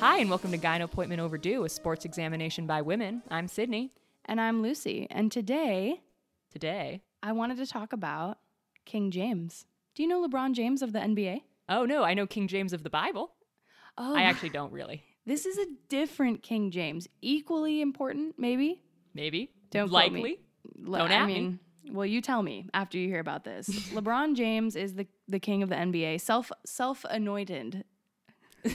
Hi, 0.00 0.18
and 0.18 0.28
welcome 0.30 0.52
to 0.52 0.58
Gyno 0.58 0.84
Appointment 0.84 1.20
Overdue, 1.20 1.64
a 1.64 1.68
sports 1.68 2.04
examination 2.04 2.66
by 2.66 2.82
women. 2.82 3.22
I'm 3.30 3.48
Sydney. 3.48 3.92
And 4.26 4.40
I'm 4.40 4.62
Lucy. 4.62 5.06
And 5.10 5.30
today 5.32 6.00
Today, 6.52 7.02
I 7.22 7.32
wanted 7.32 7.58
to 7.58 7.66
talk 7.66 7.92
about 7.92 8.38
King 8.86 9.10
James. 9.10 9.66
Do 9.94 10.02
you 10.02 10.08
know 10.08 10.26
LeBron 10.26 10.52
James 10.54 10.80
of 10.82 10.92
the 10.92 10.98
NBA? 11.00 11.40
oh 11.68 11.84
no, 11.84 12.02
I 12.04 12.14
know 12.14 12.26
King 12.26 12.46
James 12.48 12.72
of 12.72 12.82
the 12.82 12.90
Bible. 12.90 13.32
Oh, 13.98 14.14
I 14.14 14.22
actually 14.22 14.50
don't 14.50 14.72
really. 14.72 15.02
this 15.26 15.44
is 15.46 15.58
a 15.58 15.66
different 15.88 16.42
King 16.42 16.70
James. 16.70 17.08
Equally 17.20 17.80
important, 17.80 18.34
maybe? 18.38 18.82
Maybe. 19.14 19.50
Don't 19.70 19.88
me. 19.88 19.92
Likely. 19.94 20.38
Le- 20.78 20.98
Don't 20.98 21.10
I 21.10 21.14
at 21.16 21.26
me. 21.26 21.34
mean, 21.34 21.58
well, 21.90 22.06
you 22.06 22.20
tell 22.20 22.42
me 22.42 22.68
after 22.72 22.96
you 22.98 23.08
hear 23.08 23.20
about 23.20 23.44
this. 23.44 23.68
LeBron 23.90 24.34
James 24.36 24.76
is 24.76 24.94
the, 24.94 25.06
the 25.28 25.40
king 25.40 25.62
of 25.62 25.68
the 25.68 25.74
NBA, 25.76 26.20
self 26.20 26.50
self 26.64 27.04
anointed. 27.10 27.84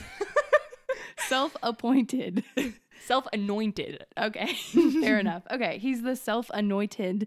self 1.28 1.56
appointed. 1.62 2.44
Self 3.04 3.26
anointed. 3.32 4.06
Okay, 4.16 4.54
fair 5.00 5.18
enough. 5.18 5.42
Okay, 5.50 5.78
he's 5.78 6.02
the 6.02 6.14
self 6.14 6.48
anointed 6.54 7.26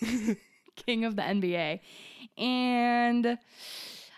king 0.76 1.04
of 1.04 1.16
the 1.16 1.22
NBA. 1.22 1.80
And 2.36 3.38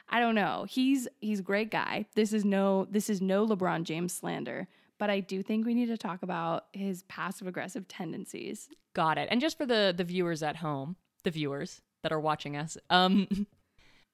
I 0.09 0.21
don't 0.21 0.35
know. 0.35 0.67
He's 0.69 1.07
he's 1.21 1.41
a 1.41 1.45
great 1.45 1.71
guy. 1.71 2.07
This 2.17 2.33
is 2.33 2.45
no 2.45 2.87
this 2.91 3.09
is 3.09 3.21
no 3.21 3.47
LeBron 3.47 3.85
James 3.85 4.13
slander, 4.13 4.67
but 4.99 5.11
I 5.11 5.21
do 5.21 5.45
think 5.45 5.65
we 5.65 5.75
need 5.75 5.87
to 5.87 5.97
talk 5.97 6.23
about 6.25 6.65
his 6.73 7.05
passive 7.05 7.47
aggressive 7.47 7.87
tendencies. 7.87 8.69
Got 8.95 9.17
it. 9.19 9.29
And 9.31 9.41
just 9.41 9.57
for 9.57 9.67
the 9.67 9.95
the 9.97 10.05
viewers 10.05 10.43
at 10.43 10.57
home, 10.57 10.97
the 11.23 11.31
viewers 11.31 11.83
that 12.03 12.13
are 12.13 12.21
watching 12.21 12.57
us, 12.57 12.77
um, 12.91 13.47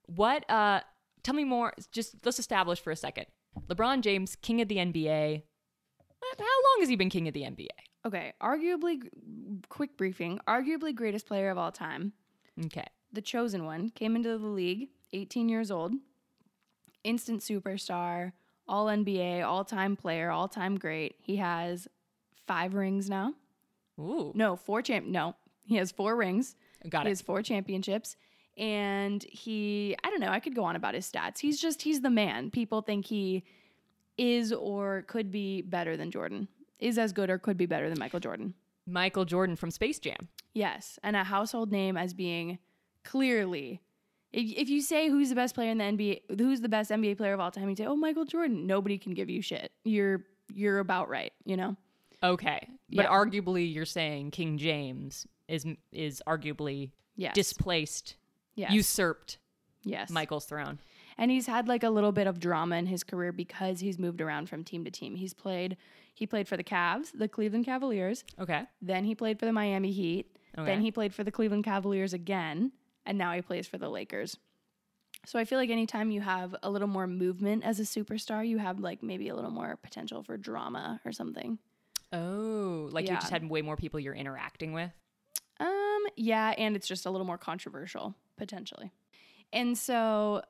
what? 0.06 0.48
Uh, 0.50 0.80
tell 1.22 1.34
me 1.34 1.44
more. 1.44 1.72
Just 1.90 2.16
let's 2.24 2.38
establish 2.38 2.80
for 2.80 2.90
a 2.90 2.96
second. 2.96 3.26
LeBron 3.68 4.00
James, 4.00 4.36
king 4.36 4.60
of 4.60 4.68
the 4.68 4.76
NBA. 4.76 5.42
How 6.38 6.44
long 6.44 6.80
has 6.80 6.88
he 6.88 6.96
been 6.96 7.10
king 7.10 7.28
of 7.28 7.34
the 7.34 7.42
NBA? 7.42 7.68
Okay, 8.06 8.32
arguably 8.42 9.08
quick 9.68 9.96
briefing, 9.96 10.40
arguably 10.46 10.94
greatest 10.94 11.26
player 11.26 11.50
of 11.50 11.58
all 11.58 11.72
time. 11.72 12.12
Okay. 12.66 12.86
the 13.12 13.22
chosen 13.22 13.64
one, 13.64 13.88
came 13.90 14.14
into 14.16 14.36
the 14.38 14.46
league, 14.46 14.88
18 15.12 15.48
years 15.48 15.70
old, 15.70 15.94
instant 17.04 17.40
superstar, 17.40 18.32
all 18.68 18.86
NBA, 18.86 19.44
all 19.44 19.64
time 19.64 19.96
player, 19.96 20.30
all 20.30 20.46
time 20.48 20.76
great. 20.78 21.16
He 21.20 21.36
has 21.36 21.88
five 22.46 22.74
rings 22.74 23.10
now. 23.10 23.34
Ooh. 23.98 24.32
No, 24.34 24.56
four 24.56 24.82
champ. 24.82 25.06
No, 25.06 25.34
he 25.64 25.76
has 25.76 25.90
four 25.90 26.16
rings. 26.16 26.54
Got 26.88 27.02
it. 27.02 27.06
he 27.06 27.10
has 27.10 27.20
four 27.20 27.42
championships. 27.42 28.16
And 28.56 29.22
he, 29.24 29.96
I 30.04 30.10
don't 30.10 30.20
know, 30.20 30.28
I 30.30 30.40
could 30.40 30.54
go 30.54 30.64
on 30.64 30.76
about 30.76 30.94
his 30.94 31.10
stats. 31.10 31.38
He's 31.38 31.60
just, 31.60 31.82
he's 31.82 32.00
the 32.02 32.10
man. 32.10 32.50
People 32.50 32.82
think 32.82 33.06
he 33.06 33.44
is 34.18 34.52
or 34.52 35.02
could 35.08 35.30
be 35.30 35.62
better 35.62 35.96
than 35.96 36.10
Jordan, 36.10 36.48
is 36.78 36.98
as 36.98 37.12
good 37.12 37.30
or 37.30 37.38
could 37.38 37.56
be 37.56 37.66
better 37.66 37.88
than 37.88 37.98
Michael 37.98 38.20
Jordan. 38.20 38.54
Michael 38.86 39.24
Jordan 39.24 39.56
from 39.56 39.70
Space 39.70 39.98
Jam. 39.98 40.28
Yes, 40.52 40.98
and 41.02 41.16
a 41.16 41.24
household 41.24 41.70
name 41.72 41.96
as 41.96 42.12
being 42.12 42.58
clearly. 43.04 43.80
If, 44.32 44.50
if 44.56 44.68
you 44.68 44.80
say 44.82 45.08
who's 45.08 45.28
the 45.28 45.34
best 45.34 45.54
player 45.54 45.70
in 45.70 45.78
the 45.78 45.84
NBA, 45.84 46.38
who's 46.38 46.60
the 46.60 46.68
best 46.68 46.90
NBA 46.90 47.16
player 47.16 47.32
of 47.32 47.40
all 47.40 47.50
time, 47.50 47.68
you 47.68 47.76
say, 47.76 47.86
"Oh, 47.86 47.96
Michael 47.96 48.24
Jordan." 48.24 48.66
Nobody 48.66 48.98
can 48.98 49.14
give 49.14 49.30
you 49.30 49.42
shit. 49.42 49.72
You're 49.84 50.24
you're 50.52 50.78
about 50.80 51.08
right. 51.08 51.32
You 51.44 51.56
know. 51.56 51.76
Okay, 52.22 52.68
but 52.90 53.04
Yeah. 53.04 53.10
arguably, 53.10 53.72
you're 53.72 53.84
saying 53.86 54.32
King 54.32 54.58
James 54.58 55.26
is 55.48 55.64
is 55.92 56.22
arguably 56.26 56.90
Yes. 57.16 57.34
displaced, 57.34 58.16
yes. 58.60 58.72
usurped 58.72 59.38
yes. 59.84 60.10
Michael's 60.10 60.46
throne. 60.46 60.78
And 61.18 61.30
he's 61.30 61.46
had 61.46 61.68
like 61.68 61.82
a 61.82 61.90
little 61.90 62.12
bit 62.12 62.26
of 62.26 62.40
drama 62.40 62.76
in 62.76 62.86
his 62.86 63.04
career 63.04 63.32
because 63.32 63.80
he's 63.80 63.98
moved 63.98 64.20
around 64.20 64.48
from 64.48 64.64
team 64.64 64.84
to 64.84 64.90
team. 64.90 65.16
He's 65.16 65.34
played. 65.34 65.76
He 66.14 66.26
played 66.26 66.48
for 66.48 66.56
the 66.56 66.64
Cavs, 66.64 67.10
the 67.14 67.28
Cleveland 67.28 67.66
Cavaliers. 67.66 68.24
Okay, 68.38 68.64
Then 68.80 69.04
he 69.04 69.14
played 69.14 69.38
for 69.38 69.46
the 69.46 69.52
Miami 69.52 69.92
Heat. 69.92 70.36
Okay. 70.56 70.66
Then 70.66 70.80
he 70.80 70.90
played 70.90 71.14
for 71.14 71.24
the 71.24 71.30
Cleveland 71.30 71.64
Cavaliers 71.64 72.12
again, 72.12 72.72
and 73.06 73.16
now 73.16 73.32
he 73.32 73.42
plays 73.42 73.66
for 73.66 73.78
the 73.78 73.88
Lakers. 73.88 74.36
So 75.26 75.38
I 75.38 75.44
feel 75.44 75.58
like 75.58 75.70
anytime 75.70 76.10
you 76.10 76.20
have 76.22 76.56
a 76.62 76.70
little 76.70 76.88
more 76.88 77.06
movement 77.06 77.64
as 77.64 77.78
a 77.78 77.84
superstar, 77.84 78.46
you 78.46 78.58
have 78.58 78.80
like 78.80 79.02
maybe 79.02 79.28
a 79.28 79.34
little 79.34 79.50
more 79.50 79.76
potential 79.76 80.22
for 80.22 80.36
drama 80.36 81.00
or 81.04 81.12
something. 81.12 81.58
Oh, 82.12 82.88
like 82.90 83.08
you 83.08 83.14
just 83.14 83.30
had 83.30 83.48
way 83.48 83.62
more 83.62 83.76
people 83.76 84.00
you're 84.00 84.14
interacting 84.14 84.72
with. 84.72 84.90
Um, 85.60 86.06
yeah, 86.16 86.54
and 86.56 86.74
it's 86.74 86.88
just 86.88 87.06
a 87.06 87.10
little 87.10 87.26
more 87.26 87.38
controversial 87.38 88.16
potentially. 88.40 88.90
And 89.52 89.78
so 89.78 90.42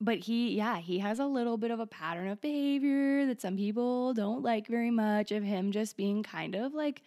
but 0.00 0.18
he 0.18 0.54
yeah, 0.54 0.78
he 0.78 0.98
has 0.98 1.18
a 1.18 1.26
little 1.26 1.56
bit 1.56 1.70
of 1.70 1.80
a 1.80 1.86
pattern 1.86 2.28
of 2.28 2.40
behavior 2.40 3.26
that 3.26 3.40
some 3.40 3.56
people 3.56 4.12
don't 4.12 4.42
like 4.42 4.66
very 4.66 4.90
much 4.90 5.32
of 5.32 5.42
him 5.42 5.72
just 5.72 5.96
being 5.96 6.22
kind 6.22 6.54
of 6.54 6.74
like 6.74 7.02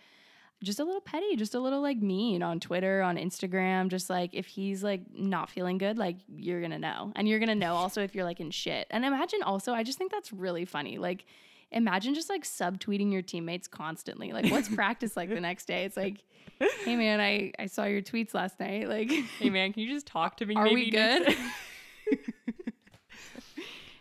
just 0.63 0.79
a 0.79 0.83
little 0.83 1.01
petty, 1.01 1.35
just 1.35 1.55
a 1.55 1.59
little 1.59 1.81
like 1.81 1.97
mean 1.97 2.43
on 2.43 2.59
Twitter, 2.59 3.01
on 3.01 3.17
Instagram, 3.17 3.87
just 3.87 4.09
like 4.09 4.31
if 4.33 4.45
he's 4.45 4.83
like 4.83 5.01
not 5.13 5.49
feeling 5.49 5.77
good, 5.77 5.97
like 5.97 6.17
you're 6.35 6.61
to 6.71 6.77
know. 6.77 7.11
And 7.15 7.27
you're 7.27 7.39
to 7.49 7.55
know 7.55 7.73
also 7.73 8.03
if 8.03 8.13
you're 8.13 8.25
like 8.25 8.39
in 8.39 8.51
shit. 8.51 8.85
And 8.91 9.03
imagine 9.03 9.41
also, 9.41 9.73
I 9.73 9.83
just 9.83 9.97
think 9.97 10.11
that's 10.11 10.31
really 10.31 10.65
funny. 10.65 10.99
Like 10.99 11.25
imagine 11.71 12.13
just 12.13 12.29
like 12.29 12.43
subtweeting 12.43 13.11
your 13.11 13.21
teammates 13.21 13.67
constantly. 13.67 14.31
Like 14.33 14.51
what's 14.51 14.69
practice 14.75 15.15
like 15.15 15.29
the 15.29 15.39
next 15.39 15.65
day? 15.65 15.85
It's 15.85 15.97
like, 15.97 16.23
"Hey 16.83 16.95
man, 16.95 17.19
I 17.19 17.51
I 17.57 17.65
saw 17.67 17.85
your 17.85 18.01
tweets 18.01 18.33
last 18.33 18.59
night." 18.59 18.89
Like 18.89 19.11
Hey 19.11 19.49
man, 19.49 19.73
can 19.73 19.83
you 19.83 19.89
just 19.89 20.07
talk 20.07 20.37
to 20.37 20.45
me? 20.45 20.55
Are 20.55 20.71
we 20.71 20.89
good? 20.89 21.35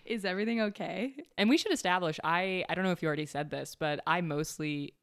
Is 0.04 0.24
everything 0.24 0.60
okay? 0.60 1.14
And 1.38 1.48
we 1.48 1.56
should 1.56 1.72
establish. 1.72 2.18
I 2.24 2.64
I 2.68 2.74
don't 2.74 2.84
know 2.84 2.90
if 2.90 3.02
you 3.02 3.06
already 3.06 3.26
said 3.26 3.50
this, 3.50 3.76
but 3.78 4.00
I 4.06 4.20
mostly, 4.22 4.94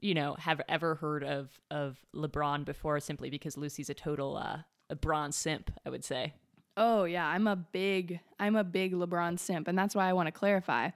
you 0.00 0.14
know, 0.14 0.36
have 0.38 0.60
ever 0.68 0.94
heard 0.94 1.24
of 1.24 1.58
of 1.72 1.98
LeBron 2.14 2.64
before 2.64 3.00
simply 3.00 3.30
because 3.30 3.56
Lucy's 3.56 3.90
a 3.90 3.94
total 3.94 4.36
uh, 4.36 4.58
a 4.88 4.94
bronze 4.94 5.34
simp. 5.34 5.72
I 5.84 5.90
would 5.90 6.04
say. 6.04 6.34
Oh 6.76 7.02
yeah, 7.04 7.26
I'm 7.26 7.48
a 7.48 7.56
big 7.56 8.20
I'm 8.38 8.54
a 8.54 8.62
big 8.62 8.92
LeBron 8.92 9.40
simp, 9.40 9.66
and 9.66 9.76
that's 9.76 9.94
why 9.96 10.08
I 10.08 10.12
want 10.12 10.28
to 10.28 10.32
clarify. 10.32 10.90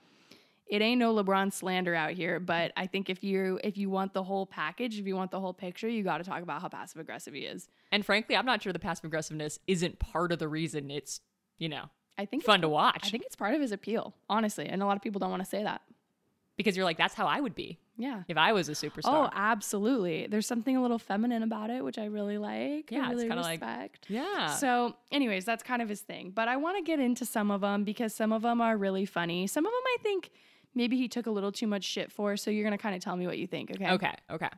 It 0.68 0.82
ain't 0.82 0.98
no 0.98 1.14
LeBron 1.14 1.52
slander 1.52 1.94
out 1.94 2.10
here, 2.12 2.38
but 2.40 2.72
I 2.76 2.86
think 2.86 3.08
if 3.08 3.24
you 3.24 3.58
if 3.64 3.78
you 3.78 3.88
want 3.88 4.12
the 4.12 4.22
whole 4.22 4.44
package, 4.46 4.98
if 4.98 5.06
you 5.06 5.16
want 5.16 5.30
the 5.30 5.40
whole 5.40 5.54
picture, 5.54 5.88
you 5.88 6.02
got 6.02 6.18
to 6.18 6.24
talk 6.24 6.42
about 6.42 6.60
how 6.60 6.68
passive 6.68 7.00
aggressive 7.00 7.32
he 7.34 7.40
is. 7.40 7.68
And 7.90 8.04
frankly, 8.04 8.36
I'm 8.36 8.44
not 8.46 8.62
sure 8.62 8.72
the 8.72 8.78
passive 8.78 9.06
aggressiveness 9.06 9.58
isn't 9.66 9.98
part 9.98 10.30
of 10.32 10.38
the 10.38 10.48
reason 10.48 10.90
it's 10.90 11.20
you 11.58 11.68
know 11.70 11.84
I 12.18 12.26
think 12.26 12.44
fun 12.44 12.60
to 12.62 12.68
watch. 12.68 13.00
I 13.06 13.08
think 13.10 13.24
it's 13.24 13.36
part 13.36 13.54
of 13.54 13.60
his 13.60 13.72
appeal, 13.72 14.14
honestly, 14.28 14.66
and 14.66 14.82
a 14.82 14.86
lot 14.86 14.96
of 14.96 15.02
people 15.02 15.18
don't 15.20 15.30
want 15.30 15.42
to 15.42 15.48
say 15.48 15.62
that. 15.62 15.80
because 16.56 16.76
you're 16.76 16.84
like, 16.84 16.98
that's 16.98 17.14
how 17.14 17.24
I 17.26 17.38
would 17.40 17.54
be 17.54 17.78
Yeah. 17.96 18.24
if 18.26 18.36
I 18.36 18.52
was 18.52 18.68
a 18.68 18.72
superstar. 18.72 19.04
Oh, 19.04 19.30
absolutely. 19.32 20.26
There's 20.26 20.44
something 20.46 20.76
a 20.76 20.82
little 20.82 20.98
feminine 20.98 21.44
about 21.44 21.70
it, 21.70 21.84
which 21.84 21.98
I 21.98 22.06
really 22.06 22.36
like. 22.36 22.90
Yeah, 22.90 23.06
I 23.06 23.12
it's 23.12 23.22
really 23.22 23.28
like- 23.28 23.60
respect. 23.60 24.06
yeah. 24.08 24.48
So, 24.56 24.96
anyways, 25.12 25.44
that's 25.44 25.62
kind 25.62 25.80
of 25.80 25.88
his 25.88 26.00
thing. 26.00 26.32
But 26.34 26.48
I 26.48 26.56
want 26.56 26.76
to 26.76 26.82
get 26.82 26.98
into 26.98 27.24
some 27.24 27.52
of 27.52 27.60
them 27.60 27.84
because 27.84 28.12
some 28.12 28.32
of 28.32 28.42
them 28.42 28.60
are 28.60 28.76
really 28.76 29.06
funny. 29.06 29.46
Some 29.46 29.64
of 29.66 29.70
them 29.70 29.82
I 29.86 29.96
think 30.02 30.30
maybe 30.74 30.96
he 30.96 31.08
took 31.08 31.26
a 31.26 31.30
little 31.30 31.52
too 31.52 31.66
much 31.66 31.84
shit 31.84 32.12
for. 32.12 32.36
So 32.36 32.50
you're 32.50 32.64
gonna 32.64 32.78
kind 32.78 32.94
of 32.94 33.02
tell 33.02 33.16
me 33.16 33.26
what 33.26 33.38
you 33.38 33.46
think, 33.46 33.70
okay? 33.70 33.90
okay. 33.90 34.14
Okay. 34.30 34.48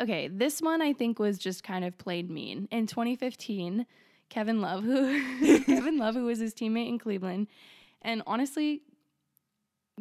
Okay. 0.00 0.28
This 0.28 0.60
one 0.60 0.80
I 0.82 0.92
think 0.92 1.18
was 1.18 1.38
just 1.38 1.62
kind 1.62 1.84
of 1.84 1.96
played 1.98 2.30
mean. 2.30 2.68
In 2.70 2.86
2015, 2.86 3.86
Kevin 4.28 4.60
Love, 4.60 4.84
who 4.84 5.60
Kevin 5.64 5.98
Love, 5.98 6.14
who 6.14 6.24
was 6.24 6.38
his 6.38 6.54
teammate 6.54 6.88
in 6.88 6.98
Cleveland, 6.98 7.48
and 8.02 8.22
honestly, 8.26 8.82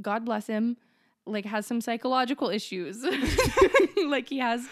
God 0.02 0.24
bless 0.24 0.48
him, 0.48 0.78
like 1.26 1.46
has 1.46 1.66
some 1.66 1.82
psychological 1.82 2.50
issues. 2.50 3.04
like 4.08 4.30
he 4.30 4.40
has. 4.40 4.68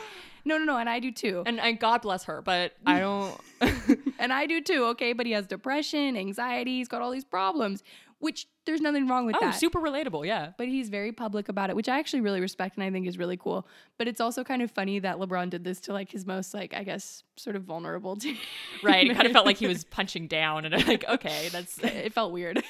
No, 0.46 0.58
no, 0.58 0.64
no, 0.64 0.78
and 0.78 0.90
I 0.90 1.00
do 1.00 1.12
too. 1.12 1.44
And, 1.46 1.60
and 1.60 1.78
God 1.78 2.04
bless 2.04 2.24
her, 2.24 2.42
but 2.42 2.74
I 2.86 3.00
don't. 3.00 3.38
And 4.20 4.34
I 4.34 4.46
do 4.46 4.62
too, 4.62 4.86
okay? 4.86 5.14
But 5.14 5.26
he 5.26 5.34
has 5.34 5.46
depression, 5.46 6.18
anxiety, 6.18 6.78
he's 6.78 6.88
got 6.88 7.02
all 7.02 7.12
these 7.12 7.26
problems, 7.26 7.84
which 8.20 8.48
there's 8.68 8.82
nothing 8.82 9.08
wrong 9.08 9.26
with 9.26 9.36
oh, 9.38 9.40
that. 9.46 9.56
super 9.56 9.80
relatable. 9.80 10.26
Yeah. 10.28 10.52
but 10.58 10.68
he's 10.68 10.90
very 10.90 11.12
public 11.12 11.50
about 11.50 11.72
it, 11.72 11.76
which 11.76 11.90
I 11.90 11.98
actually 11.98 12.22
really 12.22 12.40
respect 12.40 12.76
and 12.76 12.84
I 12.84 12.92
think 12.92 13.08
is 13.08 13.18
really 13.18 13.38
cool. 13.38 13.68
But 13.98 14.08
it's 14.08 14.22
also 14.22 14.44
kind 14.44 14.62
of 14.62 14.70
funny 14.70 15.00
that 15.00 15.18
LeBron 15.18 15.50
did 15.50 15.64
this 15.64 15.80
to 15.82 15.94
like 15.94 16.12
his 16.12 16.26
most 16.26 16.54
like 16.54 16.74
I 16.76 16.84
guess 16.84 17.24
sort 17.36 17.56
of 17.56 17.64
vulnerable 17.64 18.16
team. 18.16 18.38
Right. 18.84 19.10
It 19.10 19.16
kind 19.16 19.26
of 19.26 19.34
felt 19.34 19.46
like 19.46 19.58
he 19.58 19.66
was 19.66 19.86
punching 19.86 20.28
down, 20.28 20.66
and 20.66 20.76
I'm 20.76 20.86
like, 20.86 21.04
okay, 21.08 21.50
that's 21.52 21.80
it 21.84 22.14
felt 22.14 22.32
weird. 22.32 22.64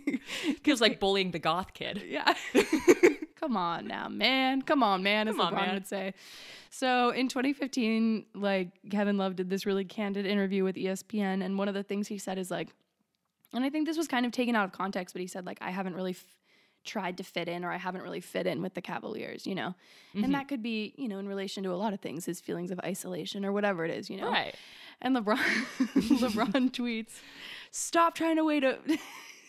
feels 0.62 0.82
like 0.82 1.00
bullying 1.00 1.30
the 1.30 1.38
goth 1.38 1.72
kid. 1.72 2.02
yeah. 2.06 2.34
Come 3.36 3.56
on 3.56 3.86
now, 3.86 4.08
man. 4.08 4.62
Come 4.62 4.82
on, 4.82 5.02
man, 5.02 5.28
as 5.28 5.36
Come 5.36 5.46
on, 5.46 5.52
LeBron 5.52 5.66
man. 5.66 5.74
would 5.74 5.86
say. 5.86 6.14
So 6.70 7.10
in 7.10 7.28
2015, 7.28 8.26
like 8.34 8.68
Kevin 8.90 9.16
Love 9.16 9.36
did 9.36 9.48
this 9.48 9.64
really 9.64 9.84
candid 9.84 10.26
interview 10.26 10.64
with 10.64 10.76
ESPN, 10.76 11.44
and 11.44 11.56
one 11.56 11.68
of 11.68 11.74
the 11.74 11.82
things 11.82 12.08
he 12.08 12.18
said 12.18 12.38
is 12.38 12.50
like, 12.50 12.68
and 13.52 13.64
I 13.64 13.70
think 13.70 13.86
this 13.86 13.96
was 13.96 14.08
kind 14.08 14.26
of 14.26 14.32
taken 14.32 14.54
out 14.56 14.64
of 14.64 14.72
context, 14.72 15.14
but 15.14 15.20
he 15.20 15.26
said 15.26 15.46
like, 15.46 15.58
I 15.60 15.70
haven't 15.70 15.94
really 15.94 16.12
f- 16.12 16.24
tried 16.84 17.16
to 17.18 17.24
fit 17.24 17.48
in, 17.48 17.64
or 17.64 17.72
I 17.72 17.76
haven't 17.78 18.02
really 18.02 18.20
fit 18.20 18.46
in 18.46 18.62
with 18.62 18.74
the 18.74 18.80
Cavaliers, 18.82 19.46
you 19.46 19.54
know, 19.54 19.74
Mhm. 20.14 20.24
and 20.24 20.34
that 20.34 20.46
could 20.48 20.62
be, 20.62 20.94
you 20.96 21.08
know, 21.08 21.18
in 21.18 21.26
relation 21.28 21.62
to 21.64 21.72
a 21.72 21.76
lot 21.76 21.92
of 21.92 22.00
things, 22.00 22.24
his 22.26 22.40
feelings 22.40 22.70
of 22.70 22.78
isolation 22.80 23.44
or 23.44 23.52
whatever 23.52 23.84
it 23.84 23.90
is, 23.90 24.08
you 24.08 24.18
know. 24.18 24.30
Right. 24.30 24.54
And 25.02 25.16
LeBron 25.16 25.36
LeBron 26.20 26.70
tweets, 26.78 27.20
"Stop 27.70 28.14
trying 28.14 28.36
to 28.36 28.44
wait 28.44 28.60
to 28.60 28.78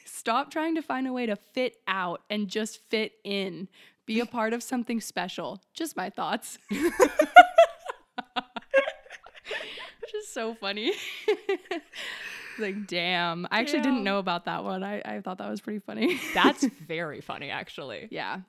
Stop 0.05 0.49
trying 0.51 0.73
to 0.75 0.81
find 0.81 1.05
a 1.07 1.13
way 1.13 1.25
to 1.27 1.35
fit 1.35 1.77
out 1.87 2.21
and 2.29 2.47
just 2.49 2.79
fit 2.89 3.13
in. 3.23 3.67
Be 4.07 4.19
a 4.19 4.25
part 4.25 4.51
of 4.51 4.63
something 4.63 4.99
special. 4.99 5.61
Just 5.73 5.95
my 5.95 6.09
thoughts. 6.09 6.57
Which 6.69 6.81
is 10.15 10.27
so 10.29 10.55
funny. 10.55 10.93
Like, 12.59 12.87
damn. 12.87 13.47
I 13.51 13.59
actually 13.59 13.79
Damn. 13.81 13.91
didn't 13.93 14.03
know 14.03 14.19
about 14.19 14.45
that 14.45 14.63
one. 14.63 14.83
I, 14.83 15.01
I 15.05 15.21
thought 15.21 15.37
that 15.39 15.49
was 15.49 15.61
pretty 15.61 15.79
funny. 15.79 16.19
That's 16.33 16.63
very 16.87 17.21
funny, 17.21 17.49
actually. 17.49 18.07
yeah. 18.11 18.41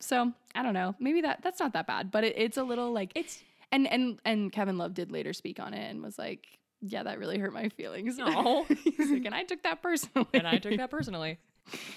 So 0.00 0.32
I 0.54 0.62
don't 0.62 0.74
know. 0.74 0.94
Maybe 1.00 1.22
that 1.22 1.40
that's 1.42 1.58
not 1.58 1.72
that 1.72 1.86
bad, 1.86 2.10
but 2.10 2.22
it, 2.22 2.34
it's 2.36 2.58
a 2.58 2.62
little 2.64 2.92
like 2.92 3.12
It's 3.14 3.42
and 3.72 3.86
and 3.90 4.20
and 4.26 4.52
Kevin 4.52 4.76
Love 4.76 4.92
did 4.92 5.10
later 5.10 5.32
speak 5.32 5.58
on 5.58 5.72
it 5.72 5.90
and 5.90 6.02
was 6.02 6.18
like, 6.18 6.46
"Yeah, 6.82 7.02
that 7.04 7.18
really 7.18 7.38
hurt 7.38 7.54
my 7.54 7.70
feelings." 7.70 8.18
No. 8.18 8.64
He's 8.84 9.10
like, 9.10 9.24
and 9.24 9.34
I 9.34 9.44
took 9.44 9.62
that 9.62 9.80
personally. 9.82 10.28
and 10.34 10.46
I 10.46 10.58
took 10.58 10.76
that 10.76 10.90
personally. 10.90 11.38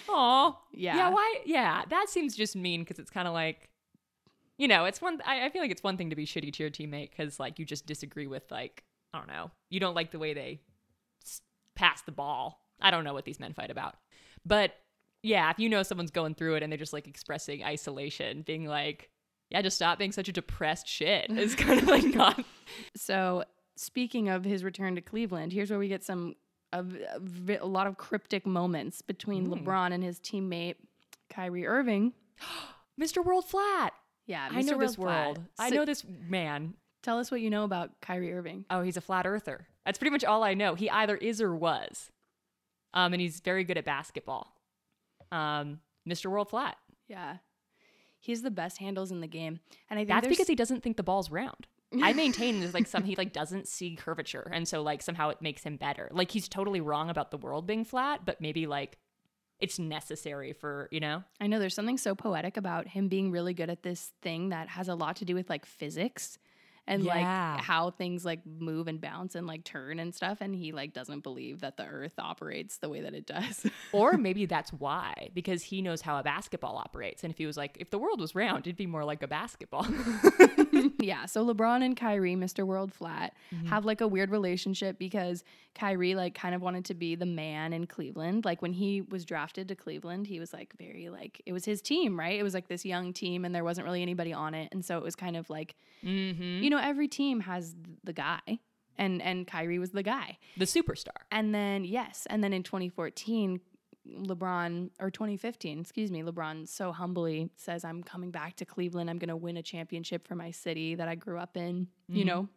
Aw. 0.07 0.57
Yeah. 0.73 0.95
Yeah, 0.95 1.09
why? 1.09 1.41
Yeah, 1.45 1.83
that 1.89 2.05
seems 2.09 2.35
just 2.37 2.55
mean 2.55 2.81
because 2.83 2.99
it's 2.99 3.11
kind 3.11 3.27
of 3.27 3.33
like, 3.33 3.69
you 4.57 4.67
know, 4.67 4.85
it's 4.85 5.01
one, 5.01 5.19
I, 5.25 5.45
I 5.45 5.49
feel 5.49 5.61
like 5.61 5.71
it's 5.71 5.83
one 5.83 5.97
thing 5.97 6.09
to 6.09 6.15
be 6.15 6.25
shitty 6.25 6.53
to 6.53 6.63
your 6.63 6.71
teammate 6.71 7.09
because, 7.11 7.39
like, 7.39 7.59
you 7.59 7.65
just 7.65 7.85
disagree 7.85 8.27
with, 8.27 8.49
like, 8.49 8.83
I 9.13 9.19
don't 9.19 9.27
know, 9.27 9.51
you 9.69 9.79
don't 9.79 9.93
like 9.93 10.11
the 10.11 10.19
way 10.19 10.33
they 10.33 10.61
pass 11.79 12.01
the 12.01 12.11
ball. 12.11 12.61
I 12.81 12.91
don't 12.91 13.03
know 13.03 13.13
what 13.13 13.25
these 13.25 13.39
men 13.39 13.53
fight 13.53 13.71
about. 13.71 13.95
But 14.45 14.73
yeah, 15.23 15.49
if 15.49 15.59
you 15.59 15.69
know 15.69 15.83
someone's 15.83 16.11
going 16.11 16.35
through 16.35 16.55
it 16.55 16.63
and 16.63 16.71
they're 16.71 16.77
just 16.77 16.93
like 16.93 17.07
expressing 17.07 17.63
isolation, 17.63 18.41
being 18.43 18.65
like, 18.65 19.09
yeah, 19.49 19.61
just 19.61 19.75
stop 19.77 19.97
being 19.99 20.11
such 20.11 20.29
a 20.29 20.31
depressed 20.31 20.87
shit 20.87 21.29
is 21.37 21.55
kind 21.55 21.79
of 21.81 21.87
like 21.87 22.03
not. 22.05 22.43
So 22.95 23.43
speaking 23.75 24.29
of 24.29 24.43
his 24.45 24.63
return 24.63 24.95
to 24.95 25.01
Cleveland, 25.01 25.51
here's 25.53 25.69
where 25.69 25.79
we 25.79 25.87
get 25.87 26.03
some 26.03 26.35
a, 26.71 26.85
a 27.49 27.57
a 27.61 27.65
lot 27.65 27.87
of 27.87 27.97
cryptic 27.97 28.45
moments 28.45 29.01
between 29.01 29.47
Mm. 29.47 29.63
LeBron 29.65 29.91
and 29.91 30.03
his 30.03 30.19
teammate 30.19 30.75
Kyrie 31.29 31.65
Irving. 31.65 32.13
Mr. 33.01 33.23
World 33.25 33.45
Flat. 33.45 33.93
Yeah, 34.27 34.47
I 34.51 34.61
know 34.61 34.77
this 34.77 34.95
Flat. 34.95 35.25
world. 35.25 35.39
I 35.57 35.69
So 35.69 35.75
know 35.77 35.85
this 35.85 36.03
man. 36.27 36.75
Tell 37.01 37.17
us 37.19 37.31
what 37.31 37.41
you 37.41 37.49
know 37.49 37.63
about 37.63 37.99
Kyrie 38.01 38.33
Irving. 38.33 38.65
Oh, 38.69 38.81
he's 38.81 38.97
a 38.97 39.01
flat 39.01 39.25
earther. 39.25 39.67
That's 39.85 39.97
pretty 39.97 40.11
much 40.11 40.23
all 40.25 40.43
I 40.43 40.53
know. 40.53 40.75
He 40.75 40.89
either 40.89 41.15
is 41.15 41.41
or 41.41 41.55
was. 41.55 42.11
Um, 42.93 43.13
and 43.13 43.21
he's 43.21 43.39
very 43.39 43.63
good 43.63 43.77
at 43.77 43.85
basketball. 43.85 44.53
Um, 45.31 45.79
Mr. 46.07 46.25
World 46.29 46.49
Flat. 46.49 46.77
Yeah, 47.07 47.37
he's 48.19 48.41
the 48.41 48.51
best 48.51 48.77
handles 48.77 49.11
in 49.11 49.21
the 49.21 49.27
game, 49.27 49.59
and 49.89 49.97
I 49.97 50.01
think 50.01 50.09
That's 50.09 50.23
there's- 50.25 50.37
because 50.37 50.47
he 50.47 50.55
doesn't 50.55 50.81
think 50.83 50.97
the 50.97 51.03
ball's 51.03 51.31
round. 51.31 51.67
I 52.03 52.13
maintain 52.13 52.59
there's 52.59 52.75
like 52.75 52.85
some 52.85 53.03
he 53.03 53.15
like 53.15 53.33
doesn't 53.33 53.67
see 53.67 53.95
curvature, 53.95 54.47
and 54.53 54.67
so 54.67 54.83
like 54.83 55.01
somehow 55.01 55.29
it 55.29 55.41
makes 55.41 55.63
him 55.63 55.75
better. 55.75 56.07
Like 56.11 56.29
he's 56.29 56.47
totally 56.47 56.81
wrong 56.81 57.09
about 57.09 57.31
the 57.31 57.37
world 57.37 57.65
being 57.65 57.83
flat, 57.83 58.25
but 58.25 58.39
maybe 58.39 58.67
like 58.67 58.99
it's 59.59 59.79
necessary 59.79 60.53
for 60.53 60.87
you 60.91 60.99
know. 60.99 61.23
I 61.41 61.47
know 61.47 61.57
there's 61.57 61.73
something 61.73 61.97
so 61.97 62.13
poetic 62.13 62.57
about 62.57 62.87
him 62.87 63.07
being 63.07 63.31
really 63.31 63.55
good 63.55 63.71
at 63.71 63.81
this 63.81 64.11
thing 64.21 64.49
that 64.49 64.67
has 64.69 64.87
a 64.87 64.93
lot 64.93 65.15
to 65.17 65.25
do 65.25 65.33
with 65.33 65.49
like 65.49 65.65
physics 65.65 66.37
and 66.89 67.03
Yeah. 67.03 67.53
like 67.55 67.63
how 67.63 67.91
things 67.91 68.25
like 68.25 68.41
move 68.45 68.87
and 68.89 68.99
bounce 68.99 69.35
and 69.35 69.47
like 69.47 69.63
turn 69.63 69.99
and 69.99 70.13
stuff 70.13 70.39
and 70.41 70.53
he 70.53 70.73
like 70.73 70.91
doesn't 70.93 71.21
believe 71.23 71.61
that 71.61 71.77
the 71.77 71.85
earth 71.85 72.13
operates 72.19 72.79
the 72.79 72.89
way 72.89 72.99
that 73.01 73.13
it 73.13 73.25
does. 73.25 73.65
Or 73.93 74.17
maybe 74.17 74.45
that's 74.45 74.71
why, 74.71 75.29
because 75.33 75.63
he 75.63 75.81
knows 75.81 76.01
how 76.01 76.19
a 76.19 76.23
basketball 76.23 76.77
operates. 76.77 77.23
And 77.23 77.31
if 77.31 77.37
he 77.39 77.45
was 77.47 77.57
like, 77.57 77.77
if 77.79 77.89
the 77.89 77.97
world 77.97 78.19
was 78.19 78.35
round, 78.35 78.67
it'd 78.67 78.75
be 78.77 78.85
more 78.85 79.03
like 79.03 79.23
a 79.23 79.27
basketball. 79.27 79.87
yeah, 80.99 81.25
so 81.25 81.45
LeBron 81.45 81.83
and 81.83 81.95
Kyrie, 81.95 82.35
Mr. 82.35 82.65
World 82.65 82.93
Flat, 82.93 83.33
Mm-hmm. 83.53 83.67
have 83.67 83.83
like 83.83 83.99
a 84.01 84.07
weird 84.07 84.29
relationship 84.29 84.99
because 84.99 85.43
Kyrie 85.73 86.13
like 86.13 86.35
kind 86.35 86.53
of 86.53 86.61
wanted 86.61 86.85
to 86.85 86.93
be 86.93 87.15
the 87.15 87.25
man 87.25 87.73
in 87.73 87.87
Cleveland. 87.87 88.45
Like 88.45 88.61
when 88.61 88.73
he 88.73 89.01
was 89.01 89.25
drafted 89.25 89.67
to 89.69 89.75
Cleveland, 89.75 90.27
he 90.27 90.39
was 90.39 90.53
like 90.53 90.73
very 90.77 91.09
like 91.09 91.41
it 91.45 91.53
was 91.53 91.65
his 91.65 91.81
team, 91.81 92.19
right? 92.19 92.39
It 92.39 92.43
was 92.43 92.53
like 92.53 92.67
this 92.67 92.85
young 92.85 93.11
team 93.11 93.45
and 93.45 93.55
there 93.55 93.63
wasn't 93.63 93.85
really 93.85 94.01
anybody 94.03 94.33
on 94.33 94.53
it. 94.53 94.69
And 94.71 94.85
so 94.85 94.97
it 94.97 95.03
was 95.03 95.15
kind 95.15 95.35
of 95.35 95.49
like 95.49 95.75
mm-hmm. 96.03 96.61
you 96.63 96.69
know, 96.69 96.77
every 96.79 97.07
team 97.07 97.39
has 97.41 97.75
the 98.03 98.13
guy. 98.13 98.59
And 98.97 99.21
and 99.21 99.47
Kyrie 99.47 99.79
was 99.79 99.91
the 99.91 100.03
guy. 100.03 100.37
The 100.57 100.65
superstar. 100.65 101.23
And 101.31 101.55
then 101.55 101.85
yes, 101.85 102.27
and 102.29 102.43
then 102.43 102.51
in 102.53 102.63
2014, 102.63 103.61
LeBron 104.17 104.89
or 104.99 105.09
2015, 105.11 105.79
excuse 105.79 106.11
me, 106.11 106.21
LeBron 106.23 106.67
so 106.67 106.91
humbly 106.91 107.49
says, 107.55 107.83
"I'm 107.85 108.03
coming 108.03 108.31
back 108.31 108.55
to 108.57 108.65
Cleveland. 108.65 109.09
I'm 109.09 109.17
going 109.19 109.29
to 109.29 109.35
win 109.37 109.57
a 109.57 109.63
championship 109.63 110.27
for 110.27 110.35
my 110.35 110.51
city 110.51 110.95
that 110.95 111.07
I 111.07 111.15
grew 111.15 111.37
up 111.37 111.55
in." 111.57 111.87
You 112.07 112.23
Mhm. 112.23 112.27
know, 112.27 112.49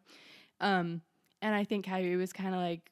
um, 0.61 1.03
and 1.41 1.55
I 1.55 1.65
think 1.65 1.87
Kyrie 1.87 2.17
was 2.17 2.33
kind 2.33 2.55
of 2.55 2.61
like, 2.61 2.91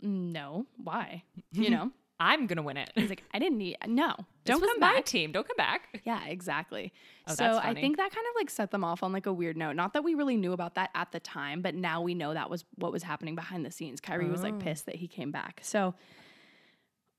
"No, 0.00 0.66
why?" 0.76 1.22
You 1.52 1.70
know, 1.70 1.92
I'm 2.20 2.46
gonna 2.46 2.62
win 2.62 2.76
it. 2.76 2.90
he's 2.94 3.08
like, 3.08 3.22
"I 3.32 3.38
didn't 3.38 3.58
need 3.58 3.76
no, 3.86 4.14
don't 4.44 4.60
come 4.60 4.80
my 4.80 4.94
back." 4.94 5.04
team. 5.04 5.32
Don't 5.32 5.46
come 5.46 5.56
back. 5.56 6.00
Yeah, 6.04 6.24
exactly. 6.26 6.92
Oh, 7.26 7.34
so 7.34 7.58
I 7.62 7.74
think 7.74 7.96
that 7.96 8.10
kind 8.12 8.26
of 8.30 8.34
like 8.36 8.50
set 8.50 8.70
them 8.70 8.84
off 8.84 9.02
on 9.02 9.12
like 9.12 9.26
a 9.26 9.32
weird 9.32 9.56
note. 9.56 9.74
Not 9.76 9.92
that 9.94 10.02
we 10.04 10.14
really 10.14 10.36
knew 10.36 10.52
about 10.52 10.74
that 10.74 10.90
at 10.94 11.12
the 11.12 11.20
time, 11.20 11.62
but 11.62 11.74
now 11.74 12.00
we 12.02 12.14
know 12.14 12.34
that 12.34 12.50
was 12.50 12.64
what 12.76 12.92
was 12.92 13.02
happening 13.02 13.34
behind 13.34 13.64
the 13.64 13.70
scenes. 13.70 14.00
Kyrie 14.00 14.28
was 14.28 14.42
like 14.42 14.54
Oh. 14.54 14.58
pissed 14.58 14.86
that 14.86 14.96
he 14.96 15.08
came 15.08 15.30
back. 15.30 15.60
So 15.62 15.94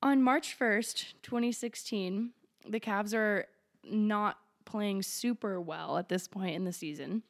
on 0.02 0.22
March 0.22 0.58
1st, 0.58 1.14
2016, 1.22 2.30
the 2.68 2.80
Cavs 2.80 3.14
are 3.14 3.46
not 3.84 4.38
playing 4.64 5.02
super 5.02 5.60
well 5.60 5.98
at 5.98 6.08
this 6.08 6.28
point 6.28 6.56
in 6.56 6.64
the 6.64 6.72
season. 6.72 7.22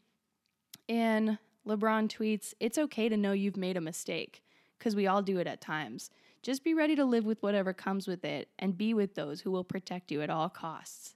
And 0.89 1.39
LeBron 1.67 2.09
tweets, 2.09 2.55
It's 2.61 2.79
okay 2.79 3.09
to 3.09 3.17
know 3.17 3.33
you've 3.33 3.57
made 3.57 3.77
a 3.77 3.81
mistake 3.81 4.43
because 4.79 4.97
we 4.97 5.07
all 5.07 5.23
do 5.23 5.39
it 5.39 5.47
at 5.47 5.61
times. 5.61 6.11
Just 6.43 6.65
be 6.65 6.75
ready 6.75 6.97
to 6.97 7.05
live 7.05 7.25
with 7.27 7.43
whatever 7.43 7.73
comes 7.73 8.07
with 8.09 8.25
it 8.25 8.49
and 8.59 8.77
be 8.79 8.95
with 8.95 9.15
those 9.15 9.43
who 9.43 9.51
will 9.51 9.65
protect 9.65 10.11
you 10.11 10.23
at 10.23 10.31
all 10.31 10.49
costs 10.49 11.15